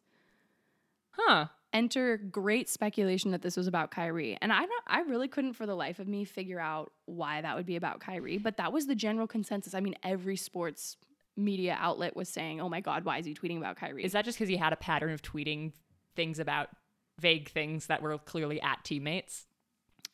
Huh. 1.13 1.47
enter 1.73 2.17
great 2.19 2.69
speculation 2.69 3.31
that 3.31 3.43
this 3.43 3.57
was 3.57 3.67
about 3.67 3.91
Kyrie. 3.91 4.37
And 4.43 4.53
I 4.53 4.61
don't 4.61 4.85
I 4.87 5.01
really 5.01 5.29
couldn't 5.29 5.55
for 5.55 5.67
the 5.67 5.75
life 5.75 5.99
of 5.99 6.09
me 6.09 6.25
figure 6.25 6.61
out 6.61 6.93
why 7.07 7.41
that 7.41 7.57
would 7.57 7.67
be 7.67 7.77
about 7.77 8.01
Kyrie, 8.01 8.39
but 8.39 8.57
that 8.59 8.73
was 8.73 8.87
the 8.87 8.95
general 8.95 9.27
consensus. 9.27 9.75
I 9.75 9.81
mean, 9.81 9.95
every 10.03 10.37
sports 10.37 10.97
media 11.37 11.77
outlet 11.81 12.17
was 12.17 12.29
saying, 12.29 12.61
"Oh 12.61 12.69
my 12.69 12.81
god, 12.81 13.05
why 13.05 13.19
is 13.19 13.27
he 13.27 13.35
tweeting 13.35 13.59
about 13.59 13.77
Kyrie?" 13.77 14.05
Is 14.05 14.13
that 14.13 14.25
just 14.25 14.39
because 14.39 14.49
he 14.49 14.57
had 14.57 14.73
a 14.73 14.77
pattern 14.77 15.13
of 15.13 15.23
tweeting 15.23 15.73
things 16.15 16.39
about 16.39 16.69
vague 17.21 17.49
things 17.51 17.87
that 17.87 18.03
were 18.03 18.17
clearly 18.19 18.61
at 18.61 18.85
teammates? 18.85 19.47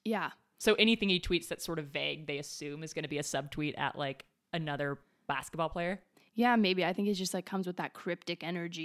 yeah. 0.04 0.30
So 0.58 0.74
anything 0.74 1.08
he 1.08 1.18
tweets 1.18 1.48
that's 1.48 1.64
sort 1.64 1.78
of 1.78 1.86
vague, 1.86 2.26
they 2.26 2.36
assume 2.36 2.82
is 2.82 2.92
going 2.92 3.04
to 3.04 3.08
be 3.08 3.16
a 3.16 3.22
subtweet 3.22 3.78
at 3.78 3.96
like 3.96 4.26
another 4.52 4.98
basketball 5.26 5.70
player. 5.70 6.02
Yeah, 6.34 6.54
maybe. 6.56 6.84
I 6.84 6.92
think 6.92 7.08
it 7.08 7.14
just 7.14 7.32
like 7.32 7.46
comes 7.46 7.66
with 7.66 7.78
that 7.78 7.94
cryptic 7.94 8.44
energy, 8.44 8.82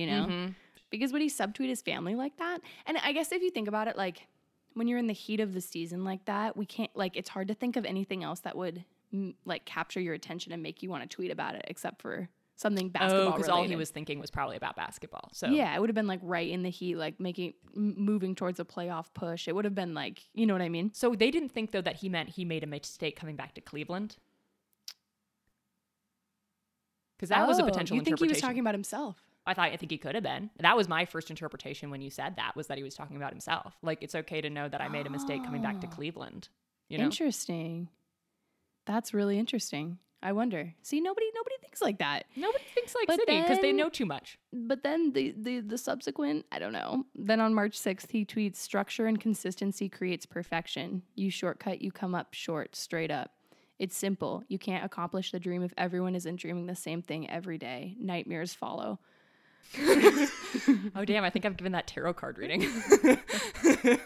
you 0.00 0.06
know? 0.06 0.26
Mhm. 0.26 0.54
Because 0.90 1.12
would 1.12 1.20
he 1.20 1.28
subtweet 1.28 1.68
his 1.70 1.82
family 1.82 2.14
like 2.14 2.36
that? 2.36 2.60
And 2.86 2.98
I 2.98 3.10
guess 3.12 3.32
if 3.32 3.42
you 3.42 3.50
think 3.50 3.66
about 3.66 3.88
it, 3.88 3.96
like 3.96 4.28
when 4.74 4.86
you're 4.86 4.98
in 4.98 5.08
the 5.08 5.12
heat 5.12 5.40
of 5.40 5.54
the 5.54 5.60
season 5.60 6.04
like 6.04 6.24
that, 6.26 6.56
we 6.56 6.64
can't 6.66 6.94
like 6.94 7.16
it's 7.16 7.30
hard 7.30 7.48
to 7.48 7.54
think 7.54 7.74
of 7.74 7.84
anything 7.84 8.22
else 8.22 8.38
that 8.40 8.56
would 8.56 8.84
like 9.44 9.64
capture 9.64 10.00
your 10.00 10.14
attention 10.14 10.52
and 10.52 10.62
make 10.62 10.82
you 10.82 10.90
want 10.90 11.02
to 11.02 11.08
tweet 11.08 11.30
about 11.30 11.54
it, 11.54 11.64
except 11.68 12.02
for 12.02 12.28
something 12.56 12.88
basketball 12.88 13.28
Oh, 13.28 13.30
because 13.32 13.48
all 13.48 13.62
he 13.62 13.76
was 13.76 13.90
thinking 13.90 14.18
was 14.18 14.30
probably 14.30 14.56
about 14.56 14.74
basketball. 14.74 15.30
So 15.32 15.46
Yeah, 15.48 15.74
it 15.74 15.80
would 15.80 15.88
have 15.88 15.94
been 15.94 16.08
like 16.08 16.20
right 16.22 16.50
in 16.50 16.62
the 16.64 16.70
heat, 16.70 16.96
like 16.96 17.20
making 17.20 17.54
moving 17.74 18.34
towards 18.34 18.58
a 18.58 18.64
playoff 18.64 19.06
push. 19.14 19.46
It 19.46 19.54
would 19.54 19.64
have 19.64 19.74
been 19.76 19.94
like, 19.94 20.24
you 20.34 20.44
know 20.44 20.54
what 20.54 20.62
I 20.62 20.68
mean? 20.68 20.92
So 20.92 21.14
they 21.14 21.30
didn't 21.30 21.50
think 21.50 21.70
though 21.70 21.80
that 21.82 21.96
he 21.96 22.08
meant 22.08 22.30
he 22.30 22.44
made 22.44 22.64
a 22.64 22.66
mistake 22.66 23.14
coming 23.18 23.36
back 23.36 23.54
to 23.54 23.60
Cleveland. 23.60 24.16
Because 27.16 27.30
that 27.30 27.46
was 27.46 27.58
a 27.58 27.62
Oh, 27.62 27.66
potential 27.66 27.96
You 27.96 28.02
think 28.02 28.18
he 28.20 28.28
was 28.28 28.40
talking 28.40 28.60
about 28.60 28.74
himself? 28.74 29.16
I 29.46 29.54
thought 29.54 29.70
I 29.72 29.76
think 29.76 29.90
he 29.90 29.98
could 29.98 30.14
have 30.14 30.22
been. 30.24 30.50
That 30.60 30.76
was 30.76 30.88
my 30.88 31.04
first 31.04 31.30
interpretation 31.30 31.90
when 31.90 32.00
you 32.02 32.10
said 32.10 32.36
that 32.36 32.54
was 32.54 32.66
that 32.66 32.76
he 32.76 32.84
was 32.84 32.94
talking 32.94 33.16
about 33.16 33.30
himself. 33.32 33.76
Like 33.82 34.02
it's 34.02 34.14
okay 34.14 34.40
to 34.40 34.50
know 34.50 34.68
that 34.68 34.80
I 34.80 34.88
made 34.88 35.06
a 35.06 35.10
mistake 35.10 35.44
coming 35.44 35.62
back 35.62 35.80
to 35.80 35.86
Oh. 35.86 35.90
Cleveland. 35.90 36.48
You 36.88 36.98
know? 36.98 37.04
Interesting. 37.04 37.88
That's 38.88 39.12
really 39.12 39.38
interesting. 39.38 39.98
I 40.22 40.32
wonder. 40.32 40.74
See, 40.82 41.00
nobody 41.00 41.26
nobody 41.34 41.54
thinks 41.60 41.80
like 41.80 41.98
that. 41.98 42.24
Nobody 42.34 42.64
thinks 42.74 42.94
like 42.94 43.06
But 43.06 43.20
City 43.20 43.40
because 43.40 43.60
they 43.60 43.70
know 43.70 43.88
too 43.90 44.06
much. 44.06 44.38
But 44.52 44.82
then 44.82 45.12
the, 45.12 45.34
the 45.38 45.60
the 45.60 45.78
subsequent, 45.78 46.46
I 46.50 46.58
don't 46.58 46.72
know. 46.72 47.04
Then 47.14 47.40
on 47.40 47.54
March 47.54 47.78
6th, 47.78 48.10
he 48.10 48.24
tweets 48.24 48.56
structure 48.56 49.06
and 49.06 49.20
consistency 49.20 49.88
creates 49.88 50.26
perfection. 50.26 51.02
You 51.14 51.30
shortcut, 51.30 51.82
you 51.82 51.92
come 51.92 52.14
up 52.14 52.32
short, 52.32 52.74
straight 52.74 53.10
up. 53.10 53.32
It's 53.78 53.96
simple. 53.96 54.42
You 54.48 54.58
can't 54.58 54.84
accomplish 54.84 55.30
the 55.30 55.38
dream 55.38 55.62
if 55.62 55.72
everyone 55.76 56.16
isn't 56.16 56.36
dreaming 56.36 56.66
the 56.66 56.74
same 56.74 57.02
thing 57.02 57.30
every 57.30 57.58
day. 57.58 57.94
Nightmares 58.00 58.54
follow. 58.54 58.98
Oh 60.96 61.04
damn! 61.04 61.24
I 61.24 61.30
think 61.30 61.44
I've 61.44 61.58
given 61.58 61.72
that 61.72 61.86
tarot 61.86 62.14
card 62.14 62.38
reading. 62.38 62.66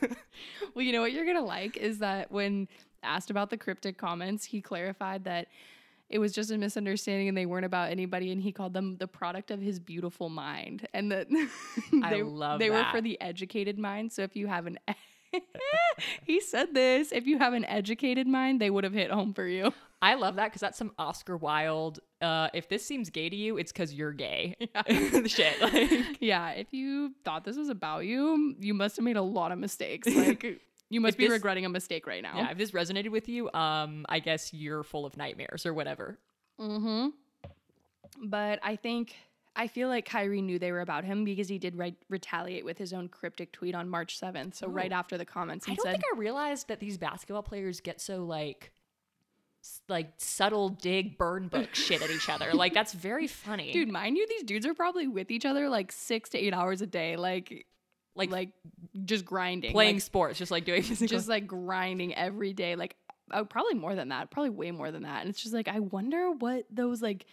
Well, 0.74 0.84
you 0.84 0.92
know 0.92 1.02
what 1.02 1.12
you're 1.12 1.24
going 1.24 1.36
to 1.36 1.42
like 1.42 1.76
is 1.76 1.98
that 1.98 2.32
when 2.32 2.68
asked 3.02 3.30
about 3.30 3.50
the 3.50 3.56
cryptic 3.56 3.98
comments, 3.98 4.44
he 4.44 4.60
clarified 4.60 5.24
that 5.24 5.48
it 6.08 6.18
was 6.18 6.32
just 6.32 6.50
a 6.50 6.58
misunderstanding 6.58 7.28
and 7.28 7.36
they 7.36 7.46
weren't 7.46 7.64
about 7.64 7.90
anybody 7.90 8.30
and 8.32 8.42
he 8.42 8.52
called 8.52 8.74
them 8.74 8.96
the 8.98 9.06
product 9.06 9.50
of 9.50 9.60
his 9.60 9.80
beautiful 9.80 10.28
mind 10.28 10.86
and 10.92 11.10
that 11.10 11.26
I 12.02 12.10
they, 12.10 12.22
love 12.22 12.60
they 12.60 12.68
were 12.68 12.84
for 12.90 13.00
the 13.00 13.18
educated 13.20 13.78
mind. 13.78 14.12
So 14.12 14.22
if 14.22 14.36
you 14.36 14.46
have 14.46 14.66
an 14.66 14.78
he 16.26 16.40
said 16.40 16.74
this. 16.74 17.12
If 17.12 17.26
you 17.26 17.38
have 17.38 17.54
an 17.54 17.64
educated 17.64 18.26
mind, 18.26 18.60
they 18.60 18.70
would 18.70 18.84
have 18.84 18.92
hit 18.92 19.10
home 19.10 19.32
for 19.34 19.46
you. 19.46 19.72
I 20.02 20.14
love 20.14 20.36
that 20.36 20.46
because 20.46 20.60
that's 20.60 20.78
some 20.78 20.90
Oscar 20.98 21.36
Wilde. 21.36 22.00
Uh, 22.20 22.48
if 22.52 22.68
this 22.68 22.84
seems 22.84 23.08
gay 23.08 23.28
to 23.28 23.36
you, 23.36 23.56
it's 23.56 23.70
because 23.70 23.94
you're 23.94 24.12
gay. 24.12 24.56
yeah. 24.58 25.26
Shit. 25.26 25.60
Like, 25.60 26.16
Yeah, 26.20 26.50
if 26.50 26.72
you 26.72 27.12
thought 27.24 27.44
this 27.44 27.56
was 27.56 27.68
about 27.68 28.04
you, 28.04 28.56
you 28.58 28.74
must 28.74 28.96
have 28.96 29.04
made 29.04 29.16
a 29.16 29.22
lot 29.22 29.52
of 29.52 29.58
mistakes. 29.58 30.08
Like 30.08 30.60
you 30.92 31.00
must 31.00 31.14
If 31.14 31.18
be 31.18 31.24
this- 31.24 31.32
regretting 31.32 31.64
a 31.64 31.68
mistake 31.68 32.06
right 32.06 32.22
now. 32.22 32.36
yeah, 32.36 32.50
if 32.50 32.58
this 32.58 32.70
resonated 32.72 33.10
with 33.10 33.28
you, 33.28 33.50
um, 33.52 34.04
I 34.08 34.18
guess 34.20 34.52
you're 34.52 34.82
full 34.82 35.06
of 35.06 35.16
nightmares 35.16 35.64
or 35.66 35.72
whatever. 35.74 36.18
Mm-hmm. 36.60 37.08
But 38.24 38.60
I 38.62 38.76
think 38.76 39.14
I 39.56 39.66
feel 39.68 39.88
like 39.88 40.04
Kyrie 40.06 40.42
knew 40.42 40.58
they 40.58 40.72
were 40.72 40.80
about 40.80 41.04
him 41.04 41.24
because 41.24 41.48
he 41.48 41.58
did 41.58 41.76
re- 41.76 41.96
retaliate 42.08 42.64
with 42.64 42.78
his 42.78 42.92
own 42.92 43.08
cryptic 43.08 43.52
tweet 43.52 43.74
on 43.74 43.88
March 43.88 44.18
7th. 44.20 44.54
So 44.54 44.66
right 44.68 44.92
after 44.92 45.18
the 45.18 45.24
comments, 45.24 45.66
I 45.68 45.74
don't 45.74 45.84
said, 45.84 45.92
think 45.92 46.04
I 46.14 46.18
realized 46.18 46.68
that 46.68 46.80
these 46.80 46.96
basketball 46.98 47.42
players 47.42 47.80
get 47.80 48.00
so 48.00 48.24
like, 48.24 48.72
s- 49.62 49.80
like 49.88 50.12
subtle 50.18 50.68
dig 50.70 51.18
burn 51.18 51.48
book 51.48 51.74
shit 51.74 52.02
at 52.02 52.10
each 52.10 52.28
other. 52.28 52.52
Like 52.52 52.72
that's 52.74 52.92
very 52.92 53.26
funny, 53.26 53.72
"Dude, 53.72 53.90
mind 53.90 54.16
you, 54.16 54.26
these 54.28 54.42
dudes 54.42 54.66
are 54.66 54.74
probably 54.74 55.06
with 55.08 55.30
each 55.30 55.44
other 55.46 55.68
like 55.68 55.90
six 55.92 56.28
to 56.30 56.38
eight 56.38 56.54
hours 56.54 56.80
a 56.82 56.86
day, 56.86 57.16
like 57.16 57.66
Like 58.14 58.30
like 58.30 58.50
just 59.04 59.24
grinding, 59.24 59.72
playing 59.72 59.96
like, 59.96 60.02
sports, 60.02 60.38
just 60.38 60.50
like 60.50 60.64
doing 60.64 60.82
physical. 60.82 61.06
just 61.16 61.28
like 61.28 61.46
grinding 61.46 62.14
every 62.14 62.52
day, 62.52 62.76
like 62.76 62.96
uh, 63.30 63.44
probably 63.44 63.74
more 63.74 63.94
than 63.94 64.08
that, 64.10 64.30
probably 64.30 64.50
way 64.50 64.70
more 64.70 64.90
than 64.90 65.04
that. 65.04 65.22
And 65.22 65.30
it's 65.30 65.40
just 65.42 65.54
like 65.54 65.68
I 65.68 65.80
wonder 65.80 66.30
what 66.30 66.66
those 66.70 67.00
like. 67.02 67.24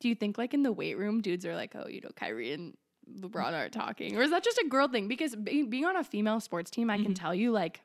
Do 0.00 0.08
you 0.08 0.14
think 0.16 0.36
like 0.38 0.52
in 0.54 0.62
the 0.62 0.72
weight 0.72 0.98
room, 0.98 1.20
dudes 1.20 1.44
are 1.46 1.54
like, 1.54 1.74
oh, 1.76 1.86
you 1.88 2.00
know, 2.00 2.10
Kyrie 2.16 2.52
and 2.52 2.76
LeBron 3.20 3.52
are 3.52 3.68
talking, 3.68 4.16
or 4.16 4.22
is 4.22 4.30
that 4.30 4.42
just 4.44 4.58
a 4.58 4.66
girl 4.68 4.88
thing? 4.88 5.06
Because 5.08 5.34
being, 5.36 5.70
being 5.70 5.84
on 5.84 5.96
a 5.96 6.02
female 6.04 6.40
sports 6.40 6.70
team, 6.70 6.88
I 6.90 6.98
can 7.02 7.14
tell 7.14 7.34
you 7.34 7.50
like, 7.52 7.80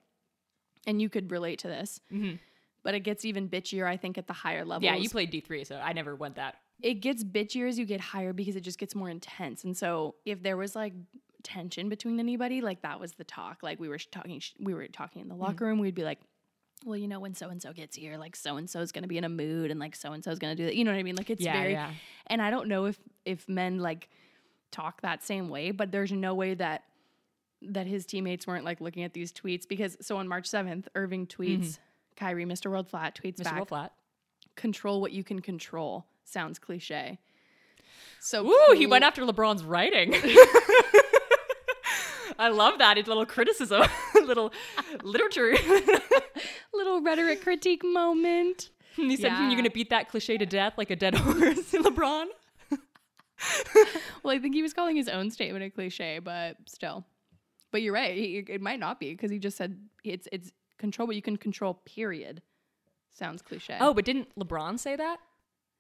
and 0.88 1.02
you 1.02 1.10
could 1.10 1.32
relate 1.32 1.60
to 1.60 1.68
this, 1.68 2.00
Mhm. 2.12 2.40
but 2.84 2.94
it 2.96 3.02
gets 3.02 3.24
even 3.26 3.50
bitchier. 3.50 3.86
I 3.86 3.98
think 3.98 4.18
at 4.18 4.26
the 4.28 4.34
higher 4.34 4.64
levels. 4.66 4.84
yeah, 4.84 4.96
you 4.96 5.10
played 5.10 5.30
D 5.32 5.42
three, 5.42 5.64
so 5.64 5.76
I 5.78 5.94
never 5.94 6.16
went 6.16 6.36
that. 6.36 6.56
it 6.82 6.96
gets 7.02 7.24
bitchier 7.24 7.68
as 7.68 7.78
you 7.80 7.86
get 7.86 8.00
higher 8.00 8.34
because 8.34 8.56
it 8.56 8.62
just 8.62 8.78
gets 8.80 8.94
more 8.96 9.10
intense. 9.10 9.64
And 9.64 9.76
so 9.76 10.14
if 10.26 10.42
there 10.44 10.56
was 10.58 10.76
like 10.76 10.94
tension 11.44 11.90
between 11.90 12.20
anybody, 12.20 12.62
like 12.62 12.82
that 12.82 13.00
was 13.00 13.14
the 13.14 13.24
talk. 13.24 13.60
Like 13.62 13.80
we 13.80 13.90
were 13.90 13.98
talking, 13.98 14.42
we 14.60 14.74
were 14.74 14.88
talking 14.88 15.22
in 15.22 15.28
the 15.28 15.36
locker 15.36 15.54
mm-hmm. 15.54 15.66
room. 15.66 15.80
We'd 15.80 15.96
be 15.96 16.04
like, 16.04 16.20
well, 16.86 16.98
you 16.98 17.08
know, 17.08 17.20
when 17.20 17.34
so 17.34 17.50
and 17.50 17.62
so 17.62 17.74
gets 17.74 17.96
here, 17.96 18.18
like 18.18 18.36
so 18.36 18.58
and 18.58 18.70
so 18.70 18.82
is 18.82 18.92
going 18.92 19.04
to 19.04 19.08
be 19.08 19.18
in 19.18 19.24
a 19.24 19.30
mood, 19.30 19.72
and 19.72 19.80
like 19.80 19.96
so 19.96 20.12
and 20.14 20.24
so 20.24 20.32
is 20.32 20.40
going 20.40 20.56
to 20.56 20.62
do 20.62 20.66
that. 20.68 20.76
You 20.76 20.84
know 20.84 20.92
what 20.92 21.00
I 21.00 21.04
mean? 21.04 21.16
Like 21.16 21.30
it's 21.30 21.44
yeah, 21.44 21.54
very. 21.54 21.74
yeah. 21.74 21.92
And 22.28 22.42
I 22.42 22.50
don't 22.50 22.68
know 22.68 22.86
if 22.86 23.00
if 23.26 23.48
men 23.50 23.80
like 23.80 24.10
talk 24.72 25.02
that 25.02 25.24
same 25.24 25.50
way, 25.50 25.72
but 25.72 25.92
there's 25.92 26.12
no 26.12 26.36
way 26.36 26.54
that 26.54 26.84
that 27.64 27.88
his 27.88 28.06
teammates 28.06 28.46
weren't 28.46 28.66
like 28.66 28.82
looking 28.82 29.04
at 29.04 29.14
these 29.14 29.32
tweets 29.32 29.68
because 29.68 29.98
so 30.02 30.18
on 30.18 30.28
March 30.28 30.50
7th, 30.50 30.86
Irving 30.94 31.26
tweets, 31.26 31.60
mm-hmm. 31.60 31.82
Kyrie, 32.16 32.46
Mr. 32.46 32.70
World 32.70 32.88
Flat 32.88 33.16
tweets 33.16 33.38
Mr. 33.38 33.44
back, 33.46 33.58
Will 33.60 33.66
Flat. 33.66 33.94
control 34.56 35.02
what 35.02 35.12
you 35.12 35.24
can 35.24 35.42
control. 35.42 36.06
Sounds 36.24 36.60
cliche. 36.60 37.18
So 38.20 38.46
Ooh, 38.48 38.76
he 38.76 38.86
went 38.86 39.04
after 39.04 39.24
LeBron's 39.24 39.64
writing. 39.64 40.14
I 42.40 42.50
love 42.50 42.78
that. 42.80 42.98
It's 42.98 43.08
a 43.08 43.12
little 43.12 43.26
criticism, 43.26 43.84
little 44.16 44.52
literature. 45.04 45.56
little 46.74 47.02
rhetoric 47.02 47.42
critique 47.42 47.84
moment. 47.84 48.70
he 48.96 49.16
said, 49.16 49.28
Yeah. 49.32 49.48
"You're 49.50 49.56
gonna 49.58 49.70
beat 49.70 49.90
that 49.90 50.10
cliche 50.10 50.38
to 50.38 50.46
death 50.46 50.74
like 50.78 50.90
a 50.92 50.96
dead 50.96 51.16
horse, 51.18 51.72
LeBron." 51.72 52.26
Well, 54.24 54.36
I 54.36 54.40
think 54.40 54.56
he 54.56 54.62
was 54.64 54.74
calling 54.74 54.96
his 54.96 55.08
own 55.08 55.30
statement 55.32 55.64
a 55.64 55.70
cliche, 55.70 56.20
but 56.20 56.58
still. 56.68 57.06
But 57.72 57.82
you're 57.82 57.94
right. 57.94 58.16
He, 58.18 58.38
it 58.48 58.62
might 58.62 58.80
not 58.80 59.00
be 59.00 59.12
because 59.12 59.30
he 59.30 59.38
just 59.40 59.58
said 59.58 59.78
it's 60.04 60.28
it's 60.32 60.52
control 60.78 61.08
what 61.08 61.16
you 61.16 61.22
can 61.22 61.38
control. 61.38 61.76
Period. 61.86 62.42
Sounds 63.12 63.42
cliche. 63.42 63.78
Oh, 63.80 63.94
but 63.94 64.06
didn't 64.06 64.34
LeBron 64.40 64.80
say 64.80 64.96
that? 64.96 65.18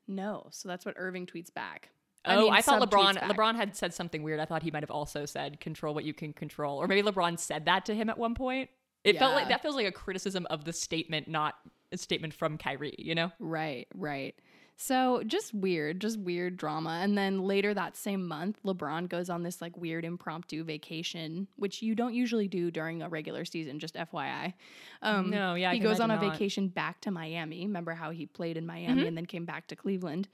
no. 0.08 0.48
So 0.52 0.70
that's 0.70 0.86
what 0.86 0.94
Irving 0.98 1.26
tweets 1.26 1.54
back. 1.54 1.90
Oh, 2.26 2.42
mean, 2.44 2.54
I 2.54 2.62
thought 2.62 2.82
LeBron. 2.82 3.18
LeBron 3.22 3.56
had 3.56 3.76
said 3.76 3.94
something 3.94 4.24
weird. 4.24 4.40
I 4.40 4.46
thought 4.46 4.64
he 4.64 4.72
might 4.72 4.84
have 4.84 4.92
also 4.92 5.26
said 5.26 5.60
control 5.60 5.94
what 5.94 6.04
you 6.04 6.14
can 6.14 6.34
control. 6.34 6.78
Or 6.82 6.88
maybe 6.88 7.08
LeBron 7.08 7.40
said 7.40 7.66
that 7.66 7.86
to 7.86 7.96
him 7.96 8.10
at 8.10 8.18
one 8.18 8.36
point. 8.36 8.70
It 9.04 9.18
felt 9.20 9.36
like 9.36 9.48
that 9.50 9.62
feels 9.62 9.76
like 9.76 9.86
a 9.88 9.92
criticism 9.92 10.46
of 10.50 10.66
the 10.66 10.74
statement, 10.74 11.28
not 11.30 11.56
a 11.94 11.98
statement 11.98 12.34
from 12.34 12.58
Kyrie, 12.58 12.96
you 12.98 13.16
know? 13.16 13.32
Right, 13.40 13.88
right. 13.96 14.36
So 14.80 15.24
just 15.26 15.54
weird, 15.56 16.02
just 16.02 16.20
weird 16.20 16.58
drama. 16.58 17.00
And 17.02 17.18
then 17.18 17.42
later 17.42 17.74
that 17.74 17.96
same 17.96 18.28
month, 18.28 18.60
LeBron 18.64 19.08
goes 19.10 19.30
on 19.30 19.42
this 19.44 19.62
like 19.62 19.76
weird 19.78 20.04
impromptu 20.06 20.64
vacation, 20.64 21.48
which 21.56 21.82
you 21.82 21.96
don't 21.96 22.14
usually 22.14 22.48
do 22.48 22.70
during 22.70 23.02
a 23.02 23.10
regular 23.10 23.44
season, 23.46 23.80
just 23.80 23.96
FYI. 23.96 24.54
Um, 25.02 25.30
No, 25.32 25.56
yeah, 25.56 25.72
he 25.74 25.80
goes 25.80 26.00
on 26.00 26.12
a 26.12 26.16
not. 26.16 26.32
vacation 26.32 26.68
back 26.68 27.00
to 27.02 27.12
Miami. 27.12 27.66
Remember 27.66 27.94
how 27.94 28.12
he 28.12 28.26
played 28.26 28.58
in 28.58 28.66
Miami 28.68 28.88
Mm-hmm. 29.00 29.08
and 29.08 29.18
then 29.18 29.26
came 29.26 29.46
back 29.46 29.68
to 29.68 29.76
Cleveland? 29.76 30.28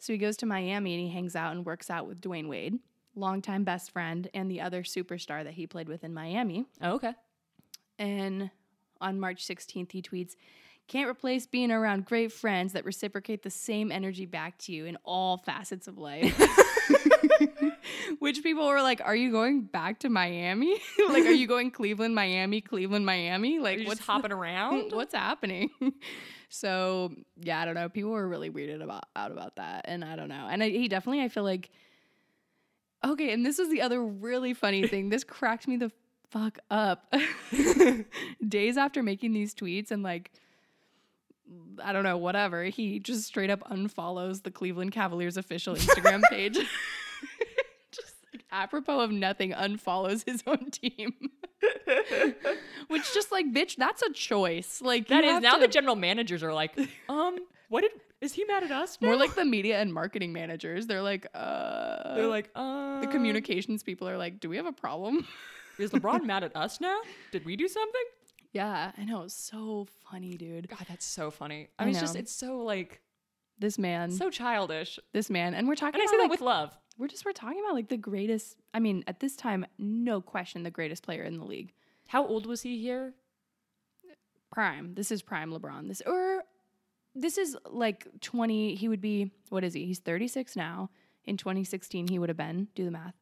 So 0.00 0.14
he 0.14 0.18
goes 0.18 0.36
to 0.38 0.46
Miami 0.46 0.94
and 0.94 1.02
he 1.02 1.10
hangs 1.10 1.36
out 1.36 1.52
and 1.52 1.64
works 1.64 1.90
out 1.90 2.06
with 2.06 2.22
Dwyane 2.22 2.48
Wade, 2.48 2.78
longtime 3.14 3.64
best 3.64 3.90
friend, 3.90 4.28
and 4.32 4.50
the 4.50 4.62
other 4.62 4.82
superstar 4.82 5.44
that 5.44 5.52
he 5.52 5.66
played 5.66 5.88
with 5.88 6.02
in 6.02 6.14
Miami. 6.14 6.64
Oh, 6.80 6.94
okay. 6.94 7.12
And 7.98 8.50
on 8.98 9.20
March 9.20 9.46
16th, 9.46 9.92
he 9.92 10.00
tweets, 10.00 10.36
Can't 10.88 11.08
replace 11.08 11.46
being 11.46 11.70
around 11.70 12.06
great 12.06 12.32
friends 12.32 12.72
that 12.72 12.86
reciprocate 12.86 13.42
the 13.42 13.50
same 13.50 13.92
energy 13.92 14.24
back 14.24 14.56
to 14.60 14.72
you 14.72 14.86
in 14.86 14.96
all 15.04 15.36
facets 15.36 15.86
of 15.86 15.98
life. 15.98 16.34
Which 18.18 18.42
people 18.42 18.66
were 18.66 18.82
like, 18.82 19.00
Are 19.04 19.16
you 19.16 19.30
going 19.30 19.62
back 19.62 20.00
to 20.00 20.08
Miami? 20.08 20.80
like, 21.08 21.24
are 21.24 21.32
you 21.32 21.46
going 21.46 21.70
Cleveland, 21.70 22.14
Miami, 22.14 22.60
Cleveland, 22.60 23.06
Miami? 23.06 23.58
Like, 23.58 23.86
what's 23.86 24.00
hopping 24.00 24.32
around? 24.32 24.92
what's 24.92 25.14
happening? 25.14 25.70
so 26.48 27.12
yeah, 27.40 27.60
I 27.60 27.64
don't 27.64 27.74
know. 27.74 27.88
People 27.88 28.10
were 28.10 28.28
really 28.28 28.50
weirded 28.50 28.82
about 28.82 29.04
out 29.16 29.32
about 29.32 29.56
that, 29.56 29.84
and 29.86 30.04
I 30.04 30.16
don't 30.16 30.28
know. 30.28 30.48
And 30.50 30.62
I, 30.62 30.70
he 30.70 30.88
definitely, 30.88 31.22
I 31.22 31.28
feel 31.28 31.44
like, 31.44 31.70
okay. 33.04 33.32
And 33.32 33.44
this 33.44 33.58
is 33.58 33.70
the 33.70 33.82
other 33.82 34.04
really 34.04 34.54
funny 34.54 34.86
thing. 34.86 35.08
This 35.08 35.24
cracked 35.24 35.66
me 35.68 35.76
the 35.76 35.90
fuck 36.30 36.58
up. 36.70 37.12
Days 38.48 38.76
after 38.76 39.02
making 39.02 39.32
these 39.32 39.54
tweets 39.54 39.90
and 39.90 40.02
like. 40.02 40.30
I 41.82 41.92
don't 41.92 42.04
know, 42.04 42.16
whatever. 42.16 42.62
He 42.62 43.00
just 43.00 43.24
straight 43.24 43.50
up 43.50 43.68
unfollows 43.68 44.44
the 44.44 44.52
Cleveland 44.52 44.92
Cavaliers 44.92 45.36
official 45.36 45.74
Instagram 45.74 46.22
page. 46.30 46.56
Apropos 48.52 49.00
of 49.00 49.10
nothing, 49.10 49.52
unfollows 49.52 50.24
his 50.24 50.42
own 50.46 50.70
team. 50.70 51.12
Which 52.88 53.12
just 53.14 53.30
like, 53.32 53.46
bitch, 53.52 53.76
that's 53.76 54.02
a 54.02 54.12
choice. 54.12 54.80
Like 54.82 55.08
That 55.08 55.24
is 55.24 55.40
now 55.40 55.54
to- 55.54 55.60
the 55.60 55.68
general 55.68 55.96
managers 55.96 56.42
are 56.42 56.52
like, 56.54 56.76
um, 57.08 57.36
what 57.68 57.82
did 57.82 57.92
is 58.20 58.34
he 58.34 58.44
mad 58.44 58.62
at 58.64 58.70
us? 58.70 58.98
more 59.00 59.16
like 59.16 59.34
the 59.34 59.44
media 59.44 59.80
and 59.80 59.92
marketing 59.94 60.32
managers. 60.32 60.86
They're 60.86 61.02
like, 61.02 61.26
uh 61.34 62.14
they're 62.16 62.26
like, 62.26 62.50
uh, 62.54 63.00
the 63.00 63.06
communications 63.06 63.82
people 63.82 64.08
are 64.08 64.18
like, 64.18 64.40
do 64.40 64.48
we 64.50 64.56
have 64.56 64.66
a 64.66 64.72
problem? 64.72 65.26
Is 65.78 65.90
LeBron 65.90 66.24
mad 66.26 66.44
at 66.44 66.54
us 66.56 66.80
now? 66.80 67.00
Did 67.32 67.44
we 67.46 67.56
do 67.56 67.68
something? 67.68 68.02
Yeah, 68.52 68.90
I 68.98 69.04
know. 69.04 69.22
It's 69.22 69.34
so 69.34 69.86
funny, 70.10 70.36
dude. 70.36 70.68
God, 70.68 70.84
that's 70.88 71.06
so 71.06 71.30
funny. 71.30 71.68
I 71.78 71.84
I 71.84 71.86
mean, 71.86 71.94
it's 71.94 72.00
just 72.02 72.16
it's 72.16 72.32
so 72.32 72.58
like 72.58 73.00
This 73.60 73.78
man, 73.78 74.10
so 74.10 74.30
childish, 74.30 74.98
this 75.12 75.28
man, 75.28 75.54
and 75.54 75.68
we're 75.68 75.74
talking 75.74 76.00
and 76.00 76.02
I 76.02 76.04
about 76.04 76.10
say 76.10 76.16
that 76.16 76.22
like, 76.22 76.30
with 76.30 76.40
love. 76.40 76.76
we're 76.96 77.08
just 77.08 77.26
we're 77.26 77.32
talking 77.32 77.60
about 77.60 77.74
like 77.74 77.88
the 77.88 77.98
greatest. 77.98 78.56
I 78.72 78.80
mean, 78.80 79.04
at 79.06 79.20
this 79.20 79.36
time, 79.36 79.66
no 79.78 80.22
question, 80.22 80.62
the 80.62 80.70
greatest 80.70 81.02
player 81.02 81.22
in 81.22 81.36
the 81.36 81.44
league. 81.44 81.74
How 82.08 82.26
old 82.26 82.46
was 82.46 82.62
he 82.62 82.80
here? 82.80 83.12
Prime. 84.50 84.94
This 84.94 85.10
is 85.12 85.22
prime 85.22 85.52
LeBron. 85.52 85.88
This 85.88 86.02
or 86.06 86.42
this 87.14 87.36
is 87.38 87.56
like 87.66 88.06
twenty. 88.20 88.74
He 88.74 88.88
would 88.88 89.00
be 89.00 89.30
what 89.50 89.62
is 89.62 89.74
he? 89.74 89.84
He's 89.84 89.98
thirty 89.98 90.26
six 90.26 90.56
now. 90.56 90.90
In 91.26 91.36
twenty 91.36 91.62
sixteen, 91.62 92.08
he 92.08 92.18
would 92.18 92.30
have 92.30 92.38
been. 92.38 92.68
Do 92.74 92.84
the 92.84 92.90
math. 92.90 93.14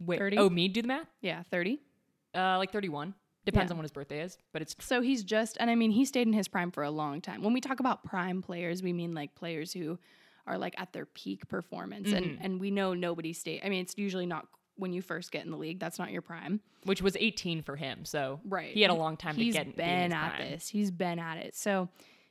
Wait, 0.00 0.18
30? 0.18 0.38
oh, 0.38 0.50
me 0.50 0.68
do 0.68 0.82
the 0.82 0.88
math? 0.88 1.08
Yeah, 1.20 1.42
thirty. 1.50 1.80
Uh, 2.34 2.58
like 2.58 2.72
thirty-one. 2.72 3.14
Depends 3.50 3.70
Yeah. 3.70 3.74
on 3.74 3.78
when 3.78 3.84
his 3.84 3.92
birthday 3.92 4.20
is, 4.22 4.38
but 4.52 4.62
it's 4.62 4.74
So 4.80 5.00
he's 5.00 5.22
just, 5.24 5.56
and 5.60 5.70
I 5.70 5.74
mean, 5.74 5.90
he 5.90 6.04
stayed 6.04 6.26
in 6.26 6.32
his 6.32 6.48
prime 6.48 6.70
for 6.70 6.82
a 6.82 6.90
long 6.90 7.20
time. 7.20 7.42
When 7.42 7.52
we 7.52 7.60
talk 7.60 7.80
about 7.80 8.04
prime 8.04 8.42
players, 8.42 8.82
we 8.82 8.92
mean 8.92 9.14
like 9.14 9.34
players 9.34 9.72
who 9.72 9.98
are 10.46 10.58
like 10.58 10.74
at 10.78 10.92
their 10.92 11.06
peak 11.06 11.48
performance, 11.48 12.10
and 12.12 12.24
Mm-hmm. 12.24 12.44
and 12.44 12.60
we 12.60 12.70
know 12.70 12.94
nobody 12.94 13.32
stay. 13.32 13.60
I 13.64 13.68
mean, 13.68 13.80
it's 13.82 13.94
usually 13.96 14.26
not 14.26 14.46
when 14.76 14.92
you 14.92 15.02
first 15.02 15.30
get 15.32 15.44
in 15.44 15.50
the 15.50 15.56
league. 15.56 15.78
That's 15.80 15.98
not 15.98 16.10
your 16.10 16.22
prime, 16.22 16.60
which 16.84 17.02
was 17.02 17.16
eighteen 17.20 17.62
for 17.62 17.76
him. 17.76 18.04
So 18.04 18.40
right? 18.44 18.72
he 18.72 18.80
had 18.82 18.90
a 18.90 18.94
long 18.94 19.16
time 19.16 19.34
He's 19.34 19.54
to 19.54 19.58
get. 19.60 19.66
in 19.66 19.72
been 19.72 20.12
at 20.12 20.36
prime. 20.36 20.50
this. 20.50 20.68
He's 20.68 20.90
been 20.90 21.18
at 21.18 21.36
it. 21.38 21.54
So 21.56 21.88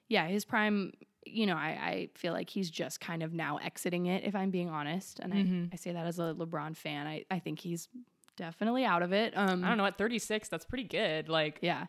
yeah, 0.07 0.27
his 0.27 0.45
prime. 0.45 0.93
You 1.29 1.45
know, 1.45 1.57
I, 1.57 1.67
I 1.67 2.09
feel 2.15 2.31
like 2.31 2.49
he's 2.49 2.71
just 2.71 3.01
kind 3.01 3.21
of 3.21 3.33
now 3.33 3.57
exiting 3.57 4.05
it, 4.05 4.23
if 4.23 4.33
I'm 4.33 4.49
being 4.49 4.69
honest. 4.69 5.19
And 5.19 5.33
Mm-hmm. 5.33 5.63
I, 5.65 5.69
I 5.73 5.75
say 5.75 5.91
that 5.91 6.07
as 6.07 6.19
a 6.19 6.33
LeBron 6.33 6.73
fan. 6.77 7.05
I, 7.05 7.25
I 7.29 7.39
think 7.39 7.59
he's 7.59 7.89
definitely 8.37 8.85
out 8.85 9.01
of 9.01 9.11
it. 9.11 9.33
Um, 9.35 9.63
I 9.63 9.67
don't 9.67 9.77
know. 9.77 9.85
At 9.85 9.97
thirty-six, 9.97 10.47
that's 10.47 10.63
pretty 10.65 10.85
good. 10.85 11.27
Like, 11.27 11.59
Yeah. 11.61 11.87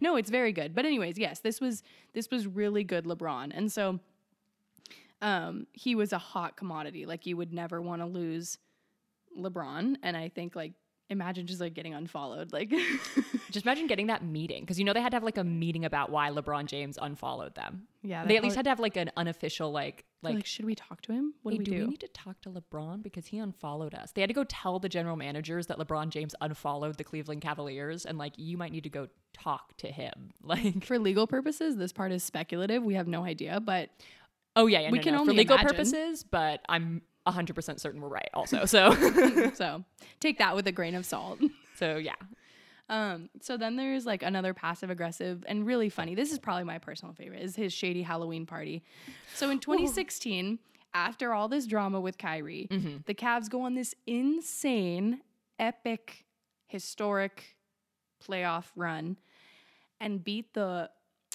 No, 0.00 0.16
it's 0.16 0.28
very 0.28 0.52
good. 0.52 0.74
But 0.74 0.84
anyways, 0.84 1.16
yes, 1.16 1.40
this 1.40 1.60
was 1.60 1.82
this 2.12 2.30
was 2.30 2.46
really 2.46 2.84
good 2.84 3.04
LeBron. 3.06 3.52
And 3.54 3.70
so 3.72 4.00
um 5.22 5.66
he 5.72 5.94
was 5.94 6.12
a 6.12 6.18
hot 6.18 6.56
commodity. 6.56 7.06
Like 7.06 7.26
you 7.26 7.36
would 7.36 7.52
never 7.52 7.80
want 7.80 8.02
to 8.02 8.06
lose 8.06 8.58
LeBron 9.38 9.96
and 10.02 10.16
I 10.16 10.28
think 10.28 10.56
like 10.56 10.72
imagine 11.08 11.46
just 11.46 11.60
like 11.60 11.74
getting 11.74 11.92
unfollowed. 11.94 12.52
Like, 12.52 12.72
Just 13.50 13.66
imagine 13.66 13.88
getting 13.88 14.06
that 14.06 14.24
meeting 14.24 14.60
because 14.62 14.78
you 14.78 14.84
know 14.84 14.92
they 14.92 15.00
had 15.00 15.10
to 15.10 15.16
have 15.16 15.24
like 15.24 15.38
a 15.38 15.42
meeting 15.44 15.84
about 15.84 16.10
why 16.10 16.30
LeBron 16.30 16.66
James 16.66 16.96
unfollowed 17.02 17.56
them. 17.56 17.88
yeah, 18.02 18.24
They 18.24 18.36
at 18.36 18.44
least 18.44 18.54
had 18.54 18.64
to 18.66 18.68
have 18.70 18.78
like 18.78 18.96
an 18.96 19.10
unofficial 19.16 19.72
like 19.72 20.04
like, 20.22 20.34
like. 20.34 20.46
should 20.46 20.64
we 20.64 20.74
talk 20.74 21.00
to 21.02 21.12
him? 21.12 21.34
What 21.42 21.52
Hey, 21.52 21.58
do 21.58 21.60
we 21.60 21.64
do 21.64 21.70
do? 21.78 21.84
we 21.84 21.90
need 21.90 22.00
to 22.00 22.08
talk 22.08 22.40
to 22.42 22.50
LeBron 22.50 23.02
because 23.02 23.26
he 23.26 23.38
unfollowed 23.38 23.94
us? 23.94 24.12
They 24.12 24.20
had 24.20 24.28
to 24.28 24.34
go 24.34 24.44
tell 24.44 24.78
the 24.78 24.88
general 24.88 25.16
managers 25.16 25.66
that 25.68 25.78
LeBron 25.78 26.10
James 26.10 26.34
unfollowed 26.40 26.96
the 26.98 27.04
Cleveland 27.04 27.40
Cavaliers, 27.42 28.04
and 28.04 28.18
like 28.18 28.34
you 28.36 28.56
might 28.56 28.72
need 28.72 28.84
to 28.84 28.90
go 28.90 29.08
talk 29.32 29.76
to 29.78 29.88
him. 29.88 30.30
Like, 30.42 30.84
For 30.84 30.98
legal 30.98 31.26
purposes, 31.26 31.76
this 31.76 31.92
part 31.92 32.12
is 32.12 32.22
speculative. 32.24 32.82
We 32.82 32.94
have 32.94 33.06
no 33.08 33.24
idea, 33.24 33.60
but 33.60 33.90
oh 34.56 34.66
yeah, 34.66 34.80
yeah 34.80 34.90
We 34.90 34.98
no, 34.98 35.04
can 35.04 35.14
no, 35.14 35.20
only 35.20 35.32
for 35.34 35.38
legal 35.38 35.56
imagine. 35.56 35.70
purposes, 35.76 36.24
but 36.24 36.60
I'm 36.68 37.02
hundred 37.26 37.54
percent 37.54 37.80
certain 37.80 38.00
we're 38.00 38.08
right. 38.08 38.28
Also, 38.34 38.64
so 38.66 38.90
so 39.54 39.84
take 40.18 40.38
that 40.38 40.56
with 40.56 40.66
a 40.66 40.72
grain 40.72 40.96
of 40.96 41.06
salt. 41.06 41.38
so 41.76 41.96
yeah, 41.96 42.14
Um, 42.90 43.30
so 43.40 43.56
then 43.56 43.76
there's 43.76 44.04
like 44.04 44.24
another 44.24 44.52
passive 44.52 44.90
aggressive 44.90 45.44
and 45.48 45.64
really 45.64 45.88
funny. 45.88 46.16
This 46.16 46.32
is 46.32 46.40
probably 46.40 46.64
my 46.64 46.78
personal 46.78 47.14
favorite 47.14 47.40
is 47.40 47.54
his 47.54 47.72
shady 47.72 48.02
Halloween 48.02 48.46
party. 48.46 48.82
So 49.36 49.48
in 49.48 49.60
2016, 49.60 50.58
after 50.92 51.32
all 51.32 51.46
this 51.46 51.66
drama 51.66 52.00
with 52.00 52.18
Kyrie, 52.18 52.66
the 53.06 53.14
Cavs 53.14 53.48
go 53.48 53.62
on 53.62 53.74
this 53.74 53.94
insane, 54.08 55.20
epic, 55.60 56.24
historic 56.66 57.56
playoff 58.28 58.64
run 58.74 59.16
and 60.00 60.22
beat 60.22 60.52
the 60.54 60.90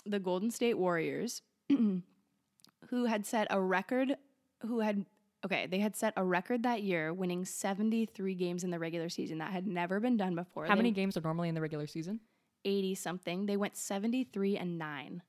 the 0.05 0.19
Golden 0.19 0.51
State 0.51 0.77
Warriors, 0.77 1.41
who 1.69 3.05
had 3.05 3.25
set 3.25 3.47
a 3.49 3.59
record, 3.61 4.17
who 4.61 4.81
had 4.81 5.05
okay, 5.45 5.67
they 5.67 5.79
had 5.79 5.95
set 5.95 6.13
a 6.17 6.23
record 6.23 6.63
that 6.63 6.83
year, 6.83 7.13
winning 7.13 7.45
73 7.45 8.35
games 8.35 8.63
in 8.63 8.71
the 8.71 8.79
regular 8.79 9.07
season. 9.09 9.37
That 9.37 9.51
had 9.51 9.65
never 9.67 9.99
been 9.99 10.17
done 10.17 10.35
before. 10.35 10.65
how 10.65 10.73
They- 10.75 10.79
many 10.79 10.91
games 10.91 11.15
are 11.15 11.21
normally 11.21 11.47
in 11.49 11.55
the 11.55 11.61
regular 11.61 11.87
season? 11.87 12.19
80 12.65 12.95
something. 12.95 13.45
They 13.45 13.57
went 13.57 13.77
73 13.77 14.57
and 14.57 14.77
9. 14.77 15.21